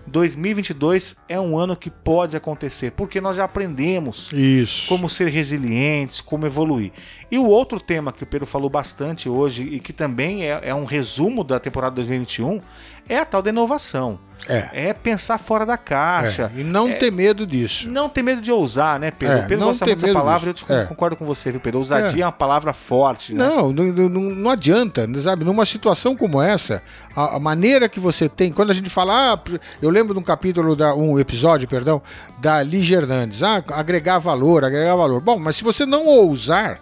2022 0.06 1.16
é 1.28 1.40
um 1.40 1.58
ano 1.58 1.74
que 1.74 1.88
pode 1.88 2.36
acontecer, 2.36 2.92
porque 2.92 3.20
nós 3.20 3.36
já 3.36 3.44
aprendemos 3.44 4.30
Isso. 4.32 4.86
como 4.88 5.08
ser 5.08 5.28
resilientes, 5.28 6.20
como 6.20 6.46
evoluir. 6.46 6.92
E 7.30 7.38
o 7.38 7.46
outro 7.46 7.80
tema 7.80 8.12
que 8.12 8.22
o 8.22 8.26
Pedro 8.26 8.46
falou 8.46 8.68
bastante 8.68 9.28
hoje 9.28 9.62
e 9.62 9.80
que 9.80 9.92
também 9.92 10.44
é, 10.44 10.60
é 10.62 10.74
um 10.74 10.84
resumo 10.84 11.42
da 11.42 11.58
temporada 11.58 11.96
2021 11.96 12.60
é 13.08 13.18
a 13.18 13.24
tal 13.24 13.42
da 13.42 13.50
inovação. 13.50 14.18
É. 14.46 14.88
É 14.90 14.92
pensar 14.92 15.38
fora 15.38 15.64
da 15.64 15.78
caixa. 15.78 16.52
é. 16.54 16.60
E 16.60 16.62
não 16.64 16.92
ter 16.92 17.10
medo 17.10 17.46
disso. 17.46 17.88
Não 17.88 18.10
ter 18.10 18.22
medo 18.22 18.42
de 18.42 18.52
ousar, 18.52 19.00
né, 19.00 19.10
Pedro? 19.10 19.38
É, 19.38 19.42
Pedro 19.42 19.60
não 19.60 19.68
gosta 19.68 19.86
ter 19.86 19.92
muito 19.92 20.02
dessa 20.02 20.12
palavra, 20.12 20.52
disso. 20.52 20.66
eu 20.68 20.76
É. 20.76 20.84
concordo 20.84 21.16
com 21.16 21.24
você, 21.24 21.50
viu, 21.50 21.60
Pedro? 21.60 21.78
Ousadia 21.78 22.20
É. 22.20 22.22
é, 22.22 22.26
uma 22.26 22.32
palavra 22.32 22.74
forte, 22.74 23.32
né? 23.32 23.42
Não, 23.42 23.72
não, 23.72 23.84
não, 23.84 24.20
não 24.20 24.50
adianta, 24.50 25.08
sabe? 25.22 25.44
Numa 25.46 25.64
situação 25.64 26.14
como 26.14 26.42
essa, 26.42 26.82
a, 27.16 27.36
a 27.36 27.40
maneira 27.40 27.88
que 27.88 27.98
você 27.98 28.28
tem, 28.28 28.52
quando 28.52 28.70
a 28.70 28.74
gente 28.74 28.90
fala, 28.90 29.32
ah, 29.32 29.38
eu 29.80 29.88
lembro 29.88 30.12
de 30.12 30.20
um 30.20 30.22
capítulo, 30.22 30.76
da, 30.76 30.94
um 30.94 31.18
episódio, 31.18 31.66
perdão, 31.66 32.02
da 32.38 32.62
Lígia 32.62 32.98
Hernandes, 32.98 33.42
ah, 33.42 33.64
agregar 33.72 34.18
valor, 34.18 34.62
agregar 34.62 34.94
valor. 34.94 35.22
Bom, 35.22 35.38
mas 35.38 35.56
se 35.56 35.64
você 35.64 35.86
não 35.86 36.04
ousar, 36.04 36.80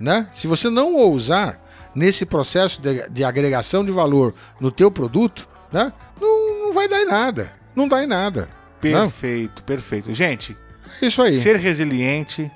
né? 0.00 0.26
Se 0.32 0.46
você 0.46 0.70
não 0.70 0.94
ousar 0.96 1.60
nesse 1.94 2.24
processo 2.24 2.80
de, 2.80 3.10
de 3.10 3.22
agregação 3.24 3.84
de 3.84 3.92
valor 3.92 4.34
no 4.58 4.70
teu 4.70 4.90
produto, 4.90 5.46
né? 5.74 5.92
Não, 6.20 6.66
não 6.66 6.72
vai 6.72 6.88
dar 6.88 7.02
em 7.02 7.04
nada. 7.06 7.52
Não 7.74 7.88
dá 7.88 8.02
em 8.04 8.06
nada. 8.06 8.48
Perfeito, 8.80 9.62
perfeito. 9.64 10.12
Gente, 10.12 10.56
Isso 11.02 11.20
aí. 11.20 11.32
ser 11.32 11.56
resiliente, 11.56 12.50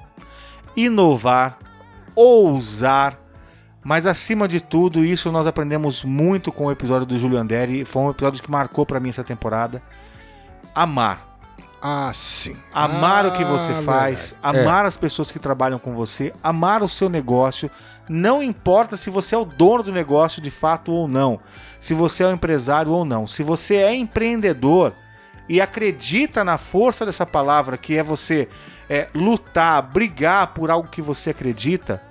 inovar, 0.76 1.58
ousar, 2.14 3.18
mas 3.82 4.06
acima 4.06 4.46
de 4.46 4.60
tudo, 4.60 5.04
isso 5.04 5.32
nós 5.32 5.46
aprendemos 5.48 6.04
muito 6.04 6.52
com 6.52 6.66
o 6.66 6.70
episódio 6.70 7.06
do 7.06 7.18
Júlio 7.18 7.38
Anderi, 7.38 7.84
foi 7.84 8.02
um 8.02 8.10
episódio 8.10 8.42
que 8.42 8.50
marcou 8.50 8.86
pra 8.86 9.00
mim 9.00 9.08
essa 9.08 9.24
temporada. 9.24 9.82
Amar. 10.74 11.27
Ah, 11.80 12.10
sim. 12.12 12.56
Amar 12.72 13.24
Ah, 13.24 13.28
o 13.28 13.32
que 13.32 13.44
você 13.44 13.72
faz, 13.82 14.32
verdade. 14.32 14.58
É. 14.58 14.62
amar 14.64 14.84
as 14.84 14.96
pessoas 14.96 15.30
que 15.30 15.38
trabalham 15.38 15.78
com 15.78 15.94
você, 15.94 16.32
amar 16.42 16.82
o 16.82 16.88
seu 16.88 17.08
negócio. 17.08 17.70
Não 18.08 18.42
importa 18.42 18.96
se 18.96 19.10
você 19.10 19.34
é 19.34 19.38
o 19.38 19.44
dono 19.44 19.82
do 19.84 19.92
negócio 19.92 20.42
de 20.42 20.50
fato 20.50 20.90
ou 20.90 21.06
não, 21.06 21.38
se 21.78 21.94
você 21.94 22.24
é 22.24 22.26
um 22.26 22.32
empresário 22.32 22.90
ou 22.90 23.04
não. 23.04 23.26
Se 23.26 23.42
você 23.42 23.76
é 23.76 23.94
empreendedor 23.94 24.92
e 25.48 25.60
acredita 25.60 26.42
na 26.42 26.58
força 26.58 27.06
dessa 27.06 27.24
palavra, 27.26 27.76
que 27.76 27.96
é 27.96 28.02
você 28.02 28.48
é, 28.88 29.08
lutar, 29.14 29.82
brigar 29.82 30.48
por 30.48 30.70
algo 30.70 30.88
que 30.88 31.02
você 31.02 31.30
acredita, 31.30 32.02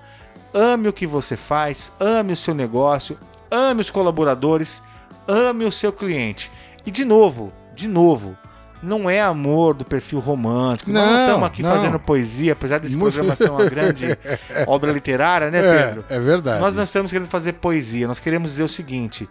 ame 0.54 0.88
o 0.88 0.94
que 0.94 1.06
você 1.08 1.36
faz, 1.36 1.92
ame 2.00 2.34
o 2.34 2.38
seu 2.38 2.54
negócio, 2.54 3.18
ame 3.52 3.82
os 3.82 3.90
colaboradores, 3.90 4.82
ame 5.28 5.66
o 5.66 5.72
seu 5.72 5.92
cliente. 5.92 6.52
E 6.86 6.92
de 6.92 7.04
novo, 7.04 7.52
de 7.76 7.88
novo, 7.88 8.38
não 8.82 9.10
é 9.10 9.22
amor 9.22 9.74
do 9.74 9.84
perfil 9.86 10.20
romântico. 10.20 10.92
Nós 10.92 11.04
não 11.06 11.14
Não, 11.14 11.26
estamos 11.28 11.48
aqui 11.48 11.64
não. 11.64 11.72
fazendo 11.72 12.00
poesia, 12.00 12.54
apesar 12.54 12.80
desse 12.80 12.96
Muito- 12.96 13.14
programa 13.14 13.36
ser 13.36 13.50
uma 13.50 13.66
grande 13.70 14.06
obra 14.68 14.92
literária, 14.92 15.50
né, 15.52 15.62
Pedro? 15.62 16.06
É, 16.10 16.16
é 16.16 16.20
verdade. 16.20 16.60
Nós 16.60 16.76
não 16.76 16.84
estamos 16.84 17.12
querendo 17.12 17.28
fazer 17.28 17.54
poesia, 17.54 18.08
nós 18.08 18.20
queremos 18.20 18.52
dizer 18.52 18.64
o 18.64 18.68
seguinte: 18.68 19.28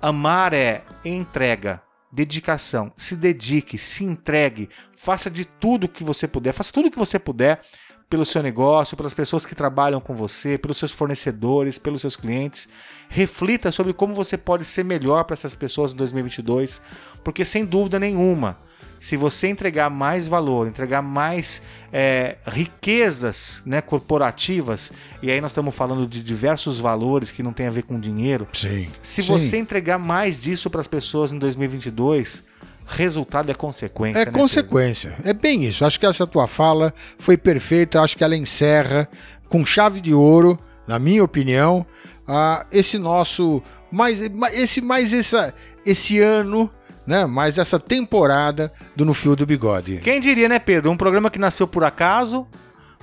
amar 0.00 0.52
é 0.54 0.82
entrega, 1.04 1.80
dedicação. 2.12 2.92
Se 2.96 3.16
dedique, 3.16 3.76
se 3.78 4.04
entregue, 4.04 4.68
faça 4.94 5.30
de 5.30 5.44
tudo 5.44 5.88
que 5.88 6.04
você 6.04 6.26
puder, 6.28 6.52
faça 6.52 6.72
tudo 6.72 6.90
que 6.90 6.98
você 6.98 7.18
puder 7.18 7.60
pelo 8.08 8.24
seu 8.24 8.42
negócio, 8.42 8.96
pelas 8.96 9.14
pessoas 9.14 9.44
que 9.46 9.54
trabalham 9.54 9.98
com 10.00 10.14
você, 10.14 10.56
pelos 10.58 10.76
seus 10.76 10.92
fornecedores, 10.92 11.78
pelos 11.78 12.00
seus 12.02 12.14
clientes. 12.14 12.68
Reflita 13.08 13.72
sobre 13.72 13.92
como 13.92 14.14
você 14.14 14.36
pode 14.36 14.64
ser 14.64 14.84
melhor 14.84 15.24
para 15.24 15.34
essas 15.34 15.54
pessoas 15.54 15.92
em 15.92 15.96
2022, 15.96 16.80
porque 17.24 17.44
sem 17.44 17.64
dúvida 17.64 17.98
nenhuma, 17.98 18.58
se 19.04 19.18
você 19.18 19.48
entregar 19.48 19.90
mais 19.90 20.26
valor, 20.26 20.66
entregar 20.66 21.02
mais 21.02 21.60
é, 21.92 22.36
riquezas 22.46 23.62
né, 23.66 23.82
corporativas, 23.82 24.90
e 25.20 25.30
aí 25.30 25.42
nós 25.42 25.50
estamos 25.50 25.74
falando 25.74 26.06
de 26.06 26.22
diversos 26.22 26.80
valores 26.80 27.30
que 27.30 27.42
não 27.42 27.52
tem 27.52 27.66
a 27.66 27.70
ver 27.70 27.82
com 27.82 28.00
dinheiro, 28.00 28.48
Sim. 28.54 28.88
se 29.02 29.22
sim. 29.22 29.28
você 29.28 29.58
entregar 29.58 29.98
mais 29.98 30.40
disso 30.40 30.70
para 30.70 30.80
as 30.80 30.88
pessoas 30.88 31.34
em 31.34 31.38
2022, 31.38 32.44
resultado 32.86 33.50
é 33.50 33.54
consequência. 33.54 34.16
É 34.16 34.20
né, 34.20 34.24
Pedro? 34.24 34.40
consequência. 34.40 35.14
É 35.22 35.34
bem 35.34 35.64
isso. 35.64 35.84
Acho 35.84 36.00
que 36.00 36.06
essa 36.06 36.26
tua 36.26 36.46
fala 36.46 36.94
foi 37.18 37.36
perfeita. 37.36 38.00
Acho 38.00 38.16
que 38.16 38.24
ela 38.24 38.34
encerra 38.34 39.06
com 39.50 39.66
chave 39.66 40.00
de 40.00 40.14
ouro, 40.14 40.58
na 40.86 40.98
minha 40.98 41.22
opinião, 41.22 41.84
ah, 42.26 42.64
esse 42.72 42.98
nosso 42.98 43.62
mais 43.92 44.26
ma- 44.30 44.50
esse 44.50 44.80
mais 44.80 45.12
essa 45.12 45.52
esse 45.84 46.18
ano, 46.20 46.70
né? 47.06 47.26
Mais 47.26 47.58
essa 47.58 47.78
temporada 47.80 48.72
do 48.96 49.04
No 49.04 49.14
Fio 49.14 49.34
do 49.36 49.44
Bigode. 49.46 49.98
Quem 49.98 50.20
diria, 50.20 50.48
né, 50.48 50.58
Pedro? 50.58 50.90
Um 50.90 50.96
programa 50.96 51.30
que 51.30 51.38
nasceu 51.38 51.66
por 51.66 51.84
acaso 51.84 52.46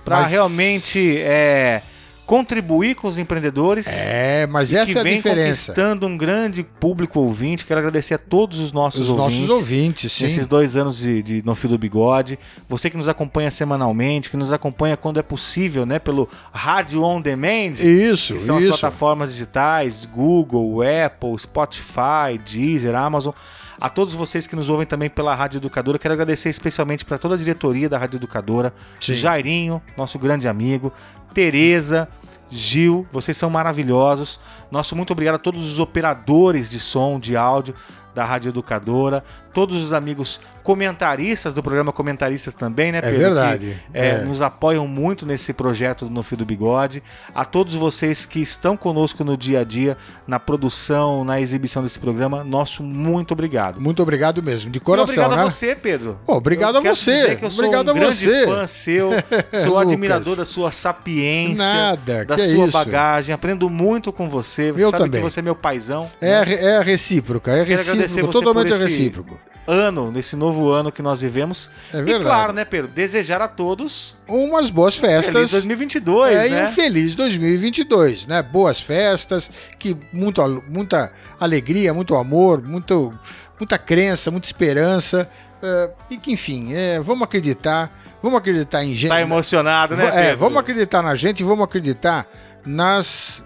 para 0.04 0.22
Mas- 0.22 0.32
realmente 0.32 1.18
é, 1.20 1.82
contribuir 2.26 2.96
com 2.96 3.08
os 3.08 3.18
empreendedores. 3.18 3.86
É, 3.88 4.48
mas 4.48 4.72
e 4.72 4.78
essa 4.78 4.92
que 4.92 4.98
é 4.98 5.02
a 5.02 5.04
vem 5.04 5.16
diferença. 5.18 5.74
conquistando 5.74 6.08
um 6.08 6.18
grande 6.18 6.64
público 6.64 7.20
ouvinte. 7.20 7.66
Quero 7.66 7.80
agradecer 7.80 8.14
a 8.14 8.18
todos 8.18 8.58
os 8.60 8.72
nossos 8.72 9.02
Os 9.02 9.10
ouvintes. 9.10 9.40
nossos 9.42 9.50
ouvintes, 9.50 10.12
sim. 10.14 10.24
Nesses 10.24 10.48
dois 10.48 10.76
anos 10.78 10.98
de, 10.98 11.22
de 11.22 11.46
No 11.46 11.54
Fio 11.54 11.70
do 11.70 11.78
Bigode. 11.78 12.40
Você 12.70 12.90
que 12.90 12.98
nos 12.98 13.08
acompanha 13.10 13.52
semanalmente, 13.52 14.30
que 14.30 14.38
nos 14.38 14.52
acompanha 14.52 14.96
quando 14.98 15.20
é 15.20 15.24
possível, 15.24 15.86
né? 15.86 16.00
Pelo 16.00 16.28
Rádio 16.54 17.04
On 17.04 17.20
Demand. 17.22 17.74
Isso, 17.80 18.40
são 18.40 18.58
as 18.58 18.64
isso. 18.64 18.72
plataformas 18.80 19.32
digitais, 19.34 20.06
Google, 20.06 20.82
Apple, 20.82 21.38
Spotify, 21.38 22.40
Deezer, 22.44 22.96
Amazon. 22.96 23.34
A 23.82 23.90
todos 23.90 24.14
vocês 24.14 24.46
que 24.46 24.56
nos 24.56 24.70
ouvem 24.70 24.86
também 24.86 25.10
pela 25.10 25.34
Rádio 25.34 25.58
Educadora, 25.58 25.98
quero 25.98 26.14
agradecer 26.14 26.50
especialmente 26.50 27.04
para 27.04 27.18
toda 27.18 27.34
a 27.34 27.38
diretoria 27.38 27.90
da 27.90 27.98
Rádio 27.98 28.18
Educadora, 28.18 28.72
Sim. 29.00 29.16
Jairinho, 29.16 29.82
nosso 29.98 30.20
grande 30.20 30.48
amigo, 30.48 30.94
Tereza, 31.34 32.08
Gil, 32.48 33.08
vocês 33.12 33.36
são 33.36 33.50
maravilhosos. 33.50 34.40
Nosso 34.70 34.96
muito 34.96 35.14
obrigado 35.14 35.36
a 35.36 35.40
todos 35.40 35.66
os 35.66 35.80
operadores 35.80 36.70
de 36.70 36.80
som, 36.80 37.20
de 37.20 37.36
áudio 37.36 37.74
da 38.14 38.26
Rádio 38.26 38.50
Educadora, 38.50 39.24
todos 39.54 39.82
os 39.84 39.94
amigos 39.94 40.40
comentaristas 40.64 41.54
do 41.54 41.64
programa 41.64 41.92
Comentaristas 41.92 42.54
também, 42.54 42.92
né, 42.92 43.00
É 43.00 43.02
Pedro? 43.02 43.18
verdade. 43.20 43.78
Que, 43.92 43.98
é, 43.98 44.08
É. 44.10 44.24
Nos 44.24 44.42
apoiam 44.42 44.88
muito 44.88 45.26
nesse 45.26 45.54
projeto 45.54 46.06
do 46.06 46.12
No 46.12 46.22
Fio 46.24 46.38
do 46.38 46.46
Bigode. 46.46 47.02
A 47.34 47.44
todos 47.46 47.74
vocês 47.74 48.26
que 48.26 48.40
estão 48.40 48.78
conosco 48.78 49.24
no 49.24 49.36
dia 49.36 49.62
a 49.62 49.64
dia, 49.64 49.98
na 50.28 50.40
produção, 50.40 51.24
na 51.24 51.42
exibição 51.42 51.82
desse 51.84 51.98
programa, 52.00 52.44
nosso 52.44 52.84
muito 52.84 53.32
obrigado. 53.34 53.82
Muito 53.82 54.02
obrigado 54.04 54.42
mesmo, 54.44 54.70
de 54.72 54.78
E 54.78 54.80
coração, 54.82 55.06
obrigado 55.14 55.36
né? 55.36 55.42
a 55.42 55.50
você, 55.50 55.76
Pedro. 55.76 56.20
Pô, 56.26 56.36
obrigado 56.36 56.76
Eu 56.76 56.92
a 56.92 56.96
você. 56.96 57.12
dizer 57.12 57.38
que 57.38 57.46
eu 57.46 57.52
sou 57.52 57.64
Obrigado 57.66 57.88
um 57.88 57.92
a 57.92 57.94
grande 57.96 58.16
você. 58.26 58.46
fã 58.46 58.68
seu, 58.68 59.10
sou 59.64 59.80
admirador 59.80 60.36
da 60.36 60.46
sua 60.46 60.72
sapiência, 60.72 61.56
Nada, 61.58 62.26
da 62.26 62.38
sua 62.38 62.68
bagagem. 62.68 63.34
Aprendo 63.34 63.70
muito 63.70 64.12
com 64.14 64.30
você. 64.30 64.72
Você 64.72 64.84
Eu 64.84 64.92
sabe 64.92 65.04
também. 65.06 65.22
que 65.22 65.30
você 65.30 65.40
é 65.40 65.44
meu 65.44 65.56
paizão. 65.56 66.10
É, 66.22 66.46
né? 66.46 66.54
é 66.78 66.82
recíproca, 66.82 67.52
é 67.52 67.66
Quero 67.66 67.80
agradecer 68.04 68.22
você 68.22 68.32
totalmente 68.32 68.68
por 68.70 68.76
esse- 68.76 68.84
recíproco. 68.98 69.40
Ano, 69.68 70.12
nesse 70.12 70.36
novo 70.36 70.70
ano 70.72 70.92
que 70.92 71.04
nós 71.04 71.22
vivemos. 71.22 71.70
É 71.94 72.00
e 72.00 72.02
verdade. 72.02 72.24
claro, 72.26 72.52
né, 72.54 72.66
Pedro? 72.66 72.88
Desejar 72.92 73.42
a 73.42 73.48
todos 73.48 74.18
Umas 74.28 74.72
boas 74.72 74.98
festas. 74.98 75.34
feliz 75.34 75.52
2022, 75.52 76.36
é, 76.36 76.48
e 76.48 76.50
né? 76.52 76.66
um 76.66 76.68
feliz 76.70 77.14
2022, 77.14 78.26
né? 78.26 78.42
Boas 78.42 78.80
festas, 78.82 79.50
que 79.78 79.96
muito, 80.12 80.42
muita 80.68 81.12
alegria, 81.40 81.94
muito 81.94 82.16
amor, 82.16 82.60
muito, 82.62 83.14
muita 83.60 83.78
crença, 83.78 84.32
muita 84.32 84.48
esperança. 84.48 85.30
é, 85.62 85.92
e 86.10 86.18
que, 86.18 86.34
enfim, 86.34 86.74
é, 86.74 87.00
vamos 87.00 87.22
acreditar, 87.24 87.96
vamos 88.22 88.40
acreditar 88.40 88.84
em 88.84 88.96
gente. 88.96 89.12
Tá 89.12 89.22
emocionado, 89.22 89.96
né, 89.96 90.08
é, 90.08 90.24
Pedro? 90.30 90.38
vamos 90.40 90.58
acreditar 90.58 91.04
na 91.04 91.14
gente 91.14 91.42
e 91.42 91.44
vamos 91.44 91.64
acreditar 91.64 92.28
nas, 92.66 93.46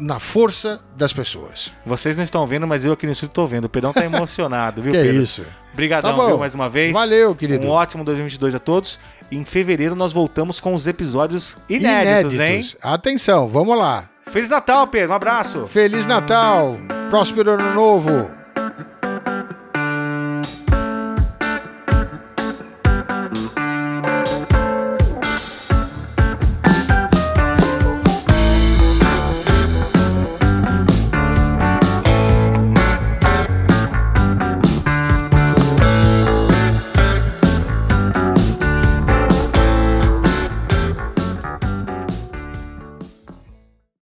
na 0.00 0.18
força 0.18 0.80
das 0.96 1.12
pessoas. 1.12 1.70
Vocês 1.84 2.16
não 2.16 2.24
estão 2.24 2.46
vendo, 2.46 2.66
mas 2.66 2.84
eu 2.84 2.92
aqui 2.92 3.06
no 3.06 3.12
estúdio 3.12 3.34
tô 3.34 3.46
vendo. 3.46 3.64
O 3.66 3.68
Pedrão 3.68 3.92
tá 3.92 4.02
emocionado, 4.06 4.80
viu, 4.82 4.92
que 4.92 4.98
é 4.98 5.02
Pedro? 5.02 5.22
isso. 5.22 5.44
Obrigadão, 5.72 6.16
Tá 6.16 6.26
viu, 6.26 6.38
mais 6.38 6.54
uma 6.54 6.68
vez. 6.68 6.92
Valeu, 6.92 7.34
querido. 7.34 7.66
Um 7.66 7.70
ótimo 7.70 8.02
2022 8.04 8.54
a 8.54 8.58
todos. 8.58 8.98
em 9.30 9.44
fevereiro 9.44 9.94
nós 9.94 10.12
voltamos 10.12 10.60
com 10.60 10.74
os 10.74 10.86
episódios 10.86 11.56
inéditos, 11.68 12.34
Inéditos. 12.34 12.76
Atenção, 12.82 13.46
vamos 13.46 13.78
lá. 13.78 14.08
hein? 14.26 14.32
Feliz 14.32 14.50
Natal, 14.50 14.86
Pedro. 14.88 15.12
Um 15.12 15.16
abraço. 15.16 15.66
Feliz 15.66 16.06
Natal, 16.06 16.76
próspero 17.08 17.50
ano 17.52 17.74
novo. 17.74 18.39